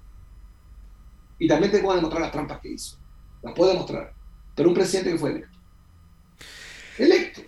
[1.38, 2.98] Y también te puedo demostrar las trampas que hizo.
[3.44, 4.23] Las puedo demostrar.
[4.56, 5.50] Pero un presidente que fue electo.
[6.98, 7.42] Electo.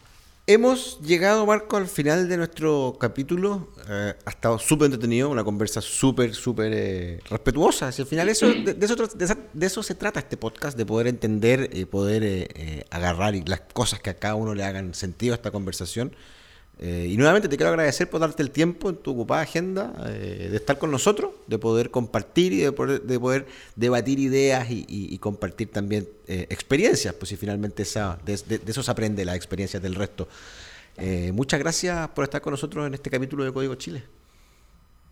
[0.47, 3.73] Hemos llegado, Marco, al final de nuestro capítulo.
[3.89, 7.87] Eh, ha estado súper entretenido, una conversa súper, súper eh, respetuosa.
[7.87, 11.85] al final eso, de, eso, de, eso, se trata este podcast, de poder entender y
[11.85, 15.49] poder eh, agarrar y las cosas que a cada uno le hagan sentido a esta
[15.49, 16.15] conversación.
[16.77, 20.49] Eh, y nuevamente te quiero agradecer por darte el tiempo en tu ocupada agenda eh,
[20.51, 23.45] de estar con nosotros, de poder compartir y de poder, de poder
[23.75, 28.33] debatir ideas y, compartir también eh, experiencias, pues si finalmente esa, de,
[28.67, 30.27] eso se aprende la experiencia del resto.
[31.33, 34.03] muchas gracias por estar con nosotros en este capítulo de Código Chile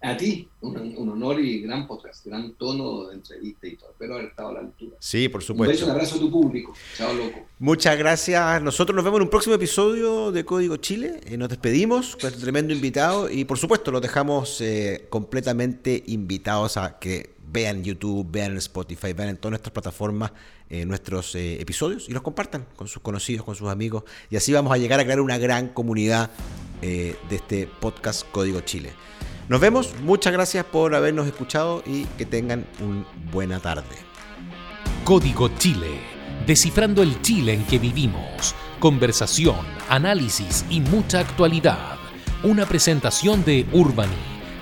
[0.04, 3.92] a ti, un, honor y gran podcast, gran tono de entrevista y todo.
[3.92, 4.98] Espero haber estado a la altura.
[5.00, 5.72] Sí, por supuesto.
[5.72, 6.74] Un beso, un abrazo a tu público.
[6.98, 7.40] Chao, loco.
[7.60, 8.62] Muchas gracias.
[8.62, 11.22] Nosotros nos vemos en un próximo episodio de Código Chile.
[11.26, 16.76] Eh, nos despedimos con este tremendo invitado y, por supuesto, los dejamos eh, completamente invitados
[16.76, 20.34] a que vean YouTube, vean Spotify, vean en todas nuestras plataformas
[20.70, 24.04] eh, nuestros episodios y los compartan con sus conocidos, con sus amigos.
[24.30, 26.30] Y así vamos a llegar a crear una gran comunidad
[26.82, 28.92] de este podcast Código Chile.
[29.50, 33.96] Nos vemos, muchas gracias por habernos escuchado y que tengan una buena tarde.
[35.04, 36.00] Código Chile,
[36.48, 38.56] descifrando el Chile en que vivimos.
[38.80, 39.58] Conversación,
[39.90, 41.98] análisis y mucha actualidad.
[42.44, 44.14] Una presentación de Urbani,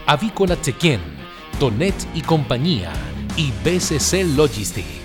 [0.07, 0.99] Avícola Chequén,
[1.59, 2.91] Tonet y compañía
[3.37, 5.00] y BCC Logistic.